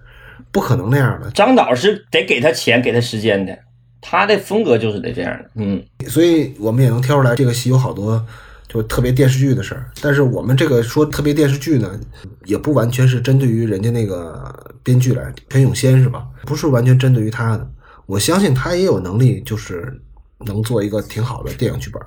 [0.53, 1.29] 不可能那样的。
[1.33, 3.59] 张导是得给他钱，给他时间的，
[4.01, 5.51] 他的风格就是得这样的。
[5.57, 8.25] 嗯，所以我们也能挑出来，这个戏有好多
[8.69, 9.91] 就特别电视剧的事儿。
[10.03, 11.99] 但是我们这个说特别电视剧呢，
[12.45, 16.25] 也不完全是针对于人家那个编剧来，陈永先是吧？
[16.45, 17.69] 不是完全针对于他的。
[18.07, 19.93] 我相信他也有能力，就是
[20.47, 22.01] 能做一个挺好的电影剧本。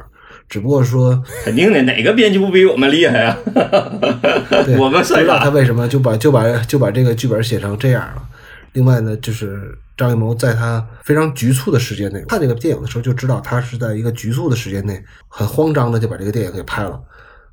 [0.49, 3.37] 只不过说，肯定的，哪个编剧不比我们厉害啊？
[4.65, 5.49] 对 我们算不知道他？
[5.49, 8.23] 为什么就把就把就把这个剧本写成这样了。
[8.73, 17.01] 另外呢，就是张艺谋在他非常局促的时间内看这个电影的时候，就知道他是在一个局促的时间内，很慌张的就把这个电影给拍了。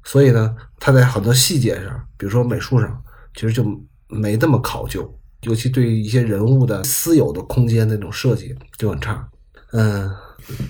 [0.03, 3.01] 所以呢，他在很多细节上，比如说美术上，
[3.35, 3.63] 其实就
[4.09, 9.29] 没那么考究，尤其对于一些人物的私有的空间那种设计就很差。
[9.73, 10.11] 嗯，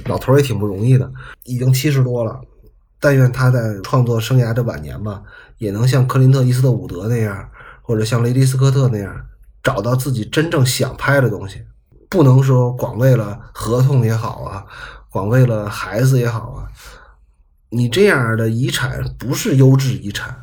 [0.07, 1.09] 老头儿也挺不容易的，
[1.45, 2.41] 已经七十多了。
[2.99, 5.23] 但愿他在创作生涯的晚年吧，
[5.59, 7.49] 也能像克林特·伊斯特伍德那样，
[7.81, 9.15] 或者像雷迪·斯科特那样，
[9.63, 11.63] 找到自己真正想拍的东西。
[12.09, 14.65] 不能说光为了合同也好啊，
[15.11, 16.67] 光为了孩子也好啊，
[17.71, 20.35] 你这样的遗产不是优质遗产，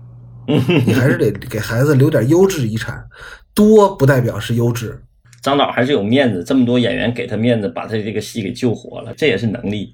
[0.86, 3.04] 你还是得给孩子留点优质遗产。
[3.54, 5.02] 多不代表是优质。
[5.42, 9.92] 张导还是有面子，这么多演员给他面子，把他这个戏给救活了，这也是能力。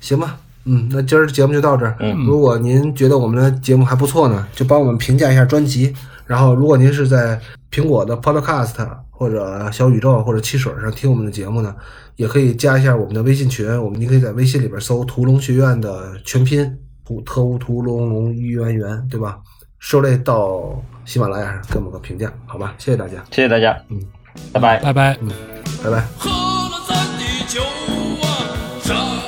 [0.00, 1.96] 行吧，嗯，那今儿节目就到这儿。
[2.00, 5.94] 嗯如果您觉得我们的节目还不错呢，就帮我们评价一下专辑。
[6.26, 7.40] 然后，如果您是在
[7.72, 8.74] 苹果的 Podcast
[9.20, 11.76] 或者小宇宙或者汽水上听我们的节目呢，
[12.16, 13.68] 也可以加一下我们的微信群。
[13.84, 16.74] 我们您可以在微信里边搜“屠龙学院”的全拼
[17.04, 19.38] “屠特务屠龙龙一圆圆”，对吧？
[19.78, 22.74] 受累到喜马拉雅上给我们个评价，好吧？
[22.78, 24.00] 谢谢大家，谢谢大家，嗯，
[24.54, 24.78] 拜拜。
[24.78, 25.18] 拜拜。
[25.20, 25.28] 嗯
[25.84, 26.00] 拜拜。
[26.16, 27.60] 喝了咱的酒
[28.22, 29.19] 啊，